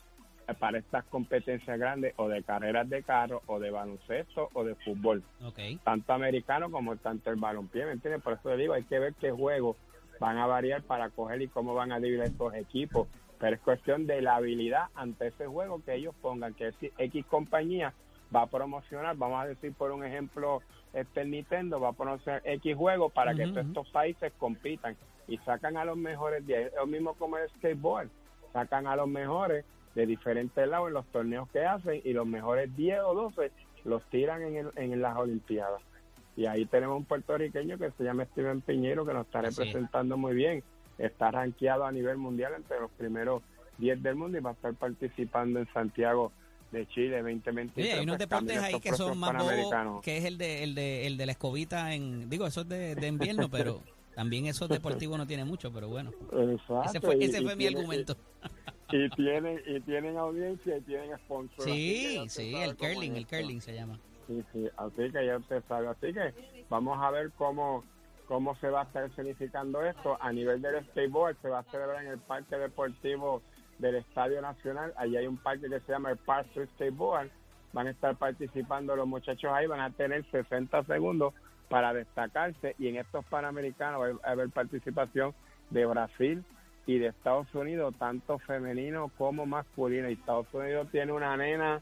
para 0.55 0.79
estas 0.79 1.05
competencias 1.07 1.79
grandes 1.79 2.15
o 2.17 2.29
de 2.29 2.43
carreras 2.43 2.89
de 2.89 3.03
carro 3.03 3.43
o 3.47 3.59
de 3.59 3.71
baloncesto 3.71 4.49
o 4.53 4.65
de 4.65 4.75
fútbol, 4.77 5.23
tanto 5.83 6.13
americano 6.13 6.71
como 6.71 6.97
tanto 6.97 7.31
el 7.31 7.37
balompié, 7.37 7.85
¿me 7.85 7.93
entiendes? 7.93 8.23
Por 8.23 8.35
eso 8.35 8.51
le 8.51 8.57
digo, 8.57 8.75
hay 8.75 8.85
que 8.85 8.99
ver 8.99 9.15
qué 9.15 9.33
juegos 9.33 9.77
van 10.21 10.39
a 10.39 10.47
variar 10.47 10.83
para 10.83 11.11
coger 11.11 11.43
y 11.43 11.49
cómo 11.49 11.75
van 11.75 11.93
a 11.93 11.99
dividir 11.99 12.23
estos 12.23 12.55
equipos, 12.55 13.09
pero 13.39 13.57
es 13.57 13.63
cuestión 13.63 14.07
de 14.07 14.23
la 14.23 14.37
habilidad 14.37 14.87
ante 14.95 15.27
ese 15.29 15.47
juego 15.47 15.83
que 15.85 15.95
ellos 15.95 16.15
pongan, 16.23 16.55
que 16.55 16.73
si 16.81 16.93
X 16.97 17.27
compañía 17.27 17.93
va 18.35 18.43
a 18.43 18.47
promocionar, 18.47 19.17
vamos 19.17 19.43
a 19.43 19.47
decir 19.47 19.73
por 19.75 19.91
un 19.91 20.05
ejemplo, 20.05 20.63
este 20.93 21.25
Nintendo 21.25 21.81
va 21.81 21.89
a 21.89 21.93
promocionar 21.93 22.41
X 22.45 22.77
juego 22.77 23.11
para 23.11 23.35
que 23.35 23.47
todos 23.49 23.67
estos 23.67 23.91
países 23.91 24.33
compitan 24.39 24.97
y 25.29 25.39
sacan 25.39 25.77
a 25.77 25.85
los 25.85 25.97
mejores 25.97 26.47
de 26.47 26.57
ahí. 26.57 26.65
Es 26.65 26.75
lo 26.77 26.87
mismo 26.87 27.15
como 27.15 27.37
el 27.37 27.49
skateboard, 27.51 28.09
sacan 28.53 28.87
a 28.87 28.95
los 28.95 29.09
mejores 29.09 29.65
de 29.97 30.07
diferentes 30.07 30.69
lados 30.69 30.89
en 30.89 30.95
los 30.95 31.07
torneos 31.07 31.49
que 31.51 31.65
hacen 31.65 32.03
y 32.05 32.13
los 32.13 32.27
mejores 32.27 32.75
10 32.77 33.01
o 33.07 33.15
12 33.15 33.51
los 33.85 34.05
tiran 34.11 34.43
en, 34.43 34.57
el- 34.57 34.71
en 34.77 35.01
las 35.01 35.17
Olimpiadas. 35.17 35.81
Y 36.37 36.45
ahí 36.45 36.67
tenemos 36.67 36.99
un 36.99 37.07
puertorriqueño 37.07 37.79
que 37.79 37.91
se 37.93 38.05
llama 38.05 38.27
Steven 38.27 38.61
Piñero 38.61 39.07
que 39.07 39.15
nos 39.15 39.25
está 39.27 39.41
representando 39.41 40.19
muy 40.19 40.35
bien. 40.35 40.63
Está 40.99 41.31
rankeado 41.31 41.85
a 41.87 41.93
nivel 41.93 42.19
mundial 42.19 42.53
entre 42.57 42.79
los 42.79 42.91
primeros 42.93 43.43
10 43.79 44.03
del 44.03 44.17
mundo 44.17 44.37
y 44.37 44.43
va 44.43 44.51
a 44.51 44.53
estar 44.53 44.75
participando 44.75 45.61
en 45.61 45.69
Santiago 45.73 46.31
de 46.73 46.87
Chile 46.89 47.23
2023. 47.23 47.87
Oye, 47.87 47.93
hay 47.95 48.03
unos 48.05 48.17
pues, 48.17 48.29
deportes 48.29 48.59
ahí 48.59 48.81
que 48.81 48.93
son 48.93 49.19
más 49.19 49.31
bobos, 49.63 50.03
que 50.03 50.19
es 50.19 50.25
el 50.27 50.37
de, 50.37 50.63
el 50.63 50.75
de, 50.75 51.07
el 51.07 51.17
de 51.17 51.25
la 51.27 51.33
escobita 51.33 51.95
en, 51.95 52.29
digo, 52.29 52.47
eso 52.47 52.63
es 52.63 52.69
de, 52.69 52.95
de 52.97 53.07
invierno, 53.09 53.49
pero 53.49 53.81
también 54.17 54.47
esos 54.47 54.69
deportivos 55.05 55.17
no 55.17 55.27
tiene 55.29 55.45
mucho, 55.45 55.71
pero 55.73 55.89
bueno. 55.89 56.11
Exacto, 56.33 56.83
Ese 56.87 57.01
fue, 57.01 57.17
y- 57.19 57.25
ese 57.25 57.41
y 57.41 57.45
fue 57.45 57.55
mi 57.55 57.65
tiene- 57.67 57.79
argumento. 57.79 58.17
Y 58.91 59.09
tienen, 59.11 59.61
y 59.67 59.81
tienen 59.81 60.17
audiencia 60.17 60.77
y 60.77 60.81
tienen 60.81 61.17
sponsor. 61.19 61.61
así 61.61 61.71
que 61.73 62.29
Sí, 62.29 62.29
sí, 62.29 62.55
el 62.57 62.77
curling, 62.77 63.13
es 63.13 63.19
el 63.19 63.27
curling 63.27 63.61
se 63.61 63.75
llama. 63.75 63.99
Sí, 64.27 64.43
sí, 64.53 64.69
así 64.77 65.11
que 65.13 65.27
ya 65.27 65.37
usted 65.37 65.63
sabe. 65.69 65.89
Así 65.89 66.13
que 66.13 66.33
vamos 66.69 66.97
a 67.01 67.11
ver 67.11 67.31
cómo, 67.37 67.85
cómo 68.29 68.55
se 68.57 68.69
va 68.71 68.83
a 68.83 68.85
estar 68.85 69.15
significando 69.17 69.83
esto. 69.85 70.17
A 70.21 70.33
nivel 70.33 70.63
del 70.63 70.85
skateboard, 70.87 71.37
se 71.43 71.49
va 71.49 71.61
a 71.61 71.65
celebrar 71.65 72.05
en 72.05 72.13
el 72.13 72.19
Parque 72.19 72.57
Deportivo 72.57 73.43
del 73.79 73.97
Estadio 73.97 74.41
Nacional. 74.41 74.93
Allí 74.97 75.17
hay 75.17 75.27
un 75.27 75.37
parque 75.37 75.69
que 75.69 75.81
se 75.81 75.93
llama 75.93 76.11
el 76.13 76.17
Park 76.19 76.47
Street 76.51 76.69
Skateboard. 76.77 77.29
Van 77.73 77.89
a 77.89 77.91
estar 77.91 78.17
participando 78.17 78.95
los 78.97 79.07
muchachos 79.09 79.51
ahí, 79.53 79.67
van 79.67 79.81
a 79.81 79.91
tener 79.91 80.25
60 80.31 80.85
segundos 80.85 81.35
para 81.69 81.93
destacarse. 81.93 82.75
Y 82.79 82.89
en 82.89 82.97
estos 82.97 83.25
Panamericanos 83.27 84.01
va 84.01 84.29
a 84.29 84.33
haber 84.33 84.51
participación 84.51 85.35
de 85.71 85.87
Brasil 85.87 86.45
y 86.87 86.99
de 86.99 87.09
Estados 87.09 87.53
Unidos, 87.55 87.95
tanto 87.99 88.39
femenino 88.39 89.11
como 89.19 89.47
masculino. 89.47 90.09
Y 90.09 90.15
Estados 90.15 90.53
Unidos 90.53 90.89
tiene 90.91 91.13
una 91.13 91.37
nena 91.37 91.81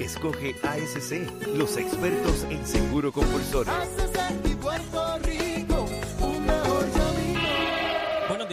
Escoge 0.00 0.54
ASC, 0.62 1.56
los 1.56 1.76
expertos 1.76 2.44
en 2.50 2.66
seguro 2.66 3.12
compulsorio. 3.12 3.72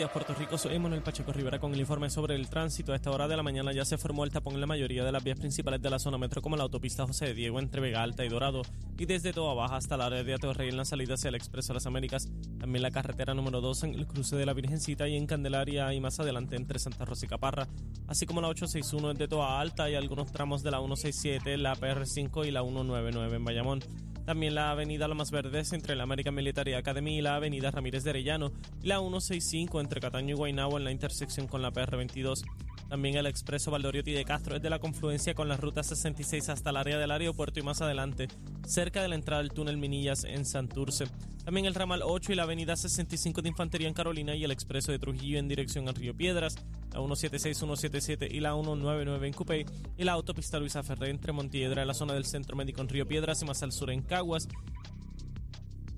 Puerto 0.10 0.34
Rico. 0.34 0.58
Soy 0.58 0.80
Manuel 0.80 1.04
Pacheco 1.04 1.32
Rivera 1.32 1.60
con 1.60 1.74
el 1.74 1.80
informe 1.80 2.10
sobre 2.10 2.36
el 2.36 2.50
tránsito. 2.50 2.92
A 2.92 2.96
esta 2.96 3.12
hora 3.12 3.28
de 3.28 3.38
la 3.38 3.44
mañana 3.44 3.72
ya 3.72 3.86
se 3.86 3.98
formó 3.98 4.24
el 4.24 4.32
tapón 4.32 4.56
en 4.56 4.62
la 4.62 4.66
mayoría 4.66 5.04
de 5.04 5.12
las 5.12 5.24
vías 5.24 5.38
principales 5.38 5.82
de 5.82 5.90
la 5.90 6.00
zona 6.00 6.18
metro, 6.18 6.42
como 6.42 6.56
la 6.56 6.64
autopista 6.64 7.06
José 7.06 7.28
de 7.28 7.34
Diego 7.34 7.60
entre 7.60 7.82
Vega 7.82 8.02
Alta 8.02 8.26
y 8.26 8.30
Dorado, 8.30 8.64
y 8.98 9.06
desde 9.06 9.34
Toa 9.34 9.54
Baja 9.54 9.76
hasta 9.76 9.98
la 9.98 10.08
área 10.08 10.24
de 10.24 10.34
Atorrey 10.34 10.70
en 10.70 10.78
la 10.78 10.86
salida 10.86 11.14
hacia 11.14 11.30
el 11.30 11.36
Expreso 11.36 11.74
de 11.74 11.76
las 11.76 11.86
Américas. 11.86 12.30
También 12.60 12.82
la 12.82 12.92
carretera 12.92 13.34
número 13.34 13.62
2 13.62 13.84
en 13.84 13.94
el 13.96 14.08
cruce 14.08 14.36
de 14.36 14.46
la 14.46 14.54
Virgencita 14.54 15.08
y 15.08 15.16
en 15.16 15.28
Candelaria 15.28 15.94
y 15.94 16.00
más 16.00 16.20
adelante 16.20 16.56
entre 16.56 16.80
Santa 16.80 17.06
Rosa 17.06 17.26
y 17.26 17.30
Caparra, 17.30 17.68
así 18.08 18.26
como 18.26 18.42
la 18.42 18.48
861 18.48 19.14
de 19.14 19.28
Toa 19.28 19.60
Alta 19.60 19.90
y 19.90 19.96
algunos 19.96 20.32
tramos 20.32 20.64
de 20.64 20.72
la 20.72 20.80
167, 20.80 21.58
la 21.58 21.76
PR5 21.76 22.48
y 22.48 22.52
la 22.52 22.62
199 22.62 23.36
en 23.36 23.46
Bayamón. 23.46 24.11
También 24.26 24.56
la 24.56 24.72
avenida 24.72 25.08
Lomas 25.08 25.32
Verdes 25.32 25.74
entre 25.74 25.96
la 25.96 26.04
American 26.04 26.36
Military 26.36 26.74
Academy 26.74 27.18
y 27.18 27.22
la 27.22 27.36
avenida 27.36 27.72
Ramírez 27.72 28.04
de 28.04 28.12
Arellano 28.12 28.52
y 28.82 28.88
la 28.88 29.00
165 29.00 29.82
entre 29.82 30.00
Cataño 30.00 30.36
y 30.36 30.38
Guaynabo 30.38 30.78
en 30.78 30.84
la 30.84 30.92
intersección 30.92 31.48
con 31.48 31.62
la 31.62 31.72
PR22. 31.72 32.44
También 32.88 33.16
el 33.16 33.26
expreso 33.26 33.72
Valdoriotti 33.72 34.12
de 34.12 34.26
Castro 34.26 34.58
es 34.58 34.62
de 34.62 34.70
la 34.70 34.80
confluencia 34.80 35.34
con 35.34 35.48
la 35.48 35.56
ruta 35.56 35.82
66 35.82 36.50
hasta 36.50 36.70
el 36.72 36.78
área 36.78 36.98
del 36.98 37.12
aeropuerto 37.12 37.60
y 37.60 37.64
más 37.64 37.82
adelante, 37.82 38.28
cerca 38.68 39.02
de 39.02 39.08
la 39.08 39.16
entrada 39.16 39.42
del 39.42 39.54
túnel 39.54 39.78
Minillas 39.78 40.26
en 40.26 40.46
Santurce. 40.46 41.06
También 41.46 41.66
el 41.66 41.74
ramal 41.74 42.02
8 42.04 42.34
y 42.34 42.36
la 42.36 42.44
avenida 42.44 42.76
65 42.76 43.42
de 43.42 43.50
Infantería 43.50 43.88
en 43.88 43.94
Carolina 43.94 44.36
y 44.36 44.44
el 44.44 44.52
expreso 44.52 44.92
de 44.92 45.00
Trujillo 45.00 45.40
en 45.40 45.48
dirección 45.48 45.88
al 45.88 45.96
Río 45.96 46.16
Piedras, 46.16 46.56
176, 46.92 47.58
177 47.58 48.28
y 48.30 48.40
la 48.40 48.54
199 48.54 49.28
en 49.28 49.34
Cupey 49.34 49.66
y 49.98 50.04
la 50.04 50.14
autopista 50.14 50.60
Luisa 50.60 50.84
Ferré 50.84 51.10
entre 51.10 51.32
Montiedra 51.32 51.86
la 51.86 51.94
zona 51.94 52.14
del 52.14 52.26
Centro 52.26 52.56
Médico 52.56 52.82
en 52.82 52.90
Río 52.90 53.08
Piedras 53.08 53.42
y 53.42 53.46
más 53.46 53.64
al 53.64 53.72
sur 53.72 53.92
en 53.92 54.02
Caguas 54.02 54.48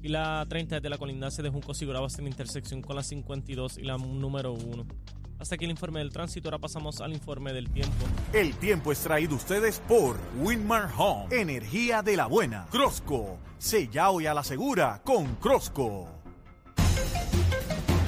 y 0.04 0.10
la 0.10 0.46
30 0.48 0.82
de 0.82 0.90
la 0.90 0.98
colindancia 0.98 1.42
de 1.42 1.50
Juncos 1.50 1.82
y 1.82 1.86
Gurabas 1.86 2.20
en 2.20 2.28
intersección 2.28 2.82
con 2.82 2.96
la 2.96 3.04
52 3.04 3.78
y 3.78 3.84
la 3.84 3.98
número 3.98 4.52
1. 4.54 4.86
Hasta 5.40 5.56
aquí 5.56 5.66
el 5.66 5.72
informe 5.72 6.00
del 6.00 6.12
tránsito, 6.12 6.48
ahora 6.48 6.60
pasamos 6.60 7.02
al 7.02 7.14
informe 7.14 7.54
del 7.54 7.70
tiempo. 7.70 8.06
El 8.34 8.54
tiempo 8.56 8.92
es 8.92 9.00
traído 9.00 9.36
ustedes 9.36 9.80
por 9.88 10.18
Winmar 10.42 10.90
Home, 10.98 11.36
energía 11.36 12.02
de 12.02 12.18
la 12.18 12.28
buena. 12.28 12.68
Crosco, 12.70 13.40
sella 13.58 14.10
hoy 14.10 14.26
a 14.26 14.34
la 14.34 14.44
segura 14.44 15.02
con 15.04 15.36
Crosco. 15.36 16.13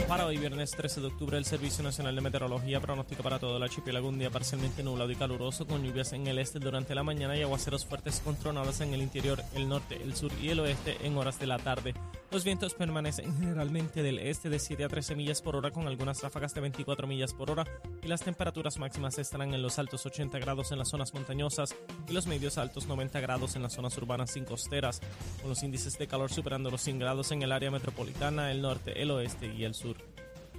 Para 0.08 0.28
hoy, 0.28 0.38
viernes 0.38 0.70
13 0.70 1.02
de 1.02 1.08
octubre, 1.08 1.36
el 1.36 1.46
Servicio 1.46 1.84
Nacional 1.84 2.14
de 2.14 2.22
Meteorología 2.22 2.80
pronostica 2.80 3.24
para 3.24 3.40
todo 3.40 3.58
el 3.58 3.64
archipiélago 3.64 4.08
un 4.08 4.20
día 4.20 4.30
parcialmente 4.30 4.84
nublado 4.84 5.10
y 5.10 5.16
caluroso, 5.16 5.66
con 5.66 5.84
lluvias 5.84 6.14
en 6.14 6.28
el 6.28 6.38
este 6.38 6.60
durante 6.60 6.94
la 6.94 7.02
mañana 7.02 7.36
y 7.36 7.42
aguaceros 7.42 7.88
fuertes 7.88 8.22
con 8.24 8.36
tronadas 8.36 8.82
en 8.82 8.94
el 8.94 9.02
interior, 9.02 9.42
el 9.56 9.68
norte, 9.68 10.00
el 10.02 10.16
sur 10.16 10.32
y 10.40 10.50
el 10.50 10.60
oeste 10.60 10.96
en 11.02 11.18
horas 11.18 11.40
de 11.40 11.48
la 11.48 11.58
tarde. 11.58 11.96
Los 12.32 12.44
vientos 12.44 12.74
permanecen 12.74 13.34
generalmente 13.40 14.04
del 14.04 14.20
este 14.20 14.50
de 14.50 14.60
7 14.60 14.84
a 14.84 14.90
13 14.90 15.16
millas 15.16 15.42
por 15.42 15.56
hora, 15.56 15.72
con 15.72 15.88
algunas 15.88 16.22
ráfagas 16.22 16.54
de 16.54 16.62
24 16.62 17.08
millas 17.08 17.34
por 17.34 17.52
hora, 17.52 17.66
y 18.02 18.08
las 18.08 18.22
temperaturas 18.22 18.78
máximas 18.78 19.18
estarán 19.18 19.54
en 19.54 19.62
los 19.62 19.80
altos 19.80 20.06
80 20.06 20.38
grados 20.40 20.72
en 20.72 20.80
las 20.80 20.90
zonas 20.90 21.14
montañosas 21.14 21.76
y 22.10 22.14
los 22.14 22.28
medios 22.28 22.58
altos 22.58 22.88
90 22.88 23.20
grados 23.22 23.56
en 23.56 23.64
las 23.64 23.74
zonas 23.74 23.98
urbanas 23.98 24.36
y 24.36 24.42
costeras, 24.42 25.02
con 25.40 25.50
los 25.50 25.64
índices 25.64 25.98
de 25.98 26.08
calor 26.08 26.32
superando 26.32 26.72
los 26.72 26.82
100 26.82 27.00
grados 27.00 27.32
en 27.32 27.42
el 27.42 27.52
área 27.52 27.72
metropolitana, 27.72 28.52
el 28.52 28.62
norte, 28.62 29.02
el 29.02 29.12
oeste 29.12 29.54
y 29.54 29.64
el 29.64 29.74
sur. 29.74 29.96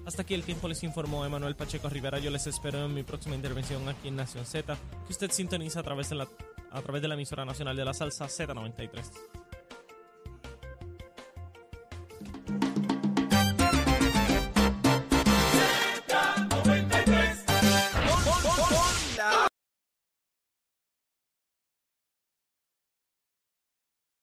Hasta 0.07 0.23
aquí 0.23 0.35
el 0.35 0.45
tiempo 0.45 0.69
les 0.69 0.85
informó 0.85 1.27
Emanuel 1.27 1.57
Pacheco 1.57 1.89
Rivera. 1.89 2.21
Yo 2.21 2.31
les 2.31 2.47
espero 2.47 2.85
en 2.85 2.95
mi 2.95 3.03
próxima 3.03 3.35
intervención 3.35 3.89
aquí 3.89 4.07
en 4.07 4.17
Nación 4.17 4.47
Z, 4.47 4.77
que 5.05 5.13
usted 5.13 5.33
sintoniza 5.33 5.81
a 5.81 5.83
través 5.83 6.09
de 6.11 6.15
la, 6.15 6.29
a 6.71 6.81
través 6.81 7.03
de 7.03 7.09
la 7.09 7.15
emisora 7.15 7.45
nacional 7.45 7.77
de 7.77 7.85
la 7.85 7.93
salsa 7.93 8.27
Z93. 8.27 9.46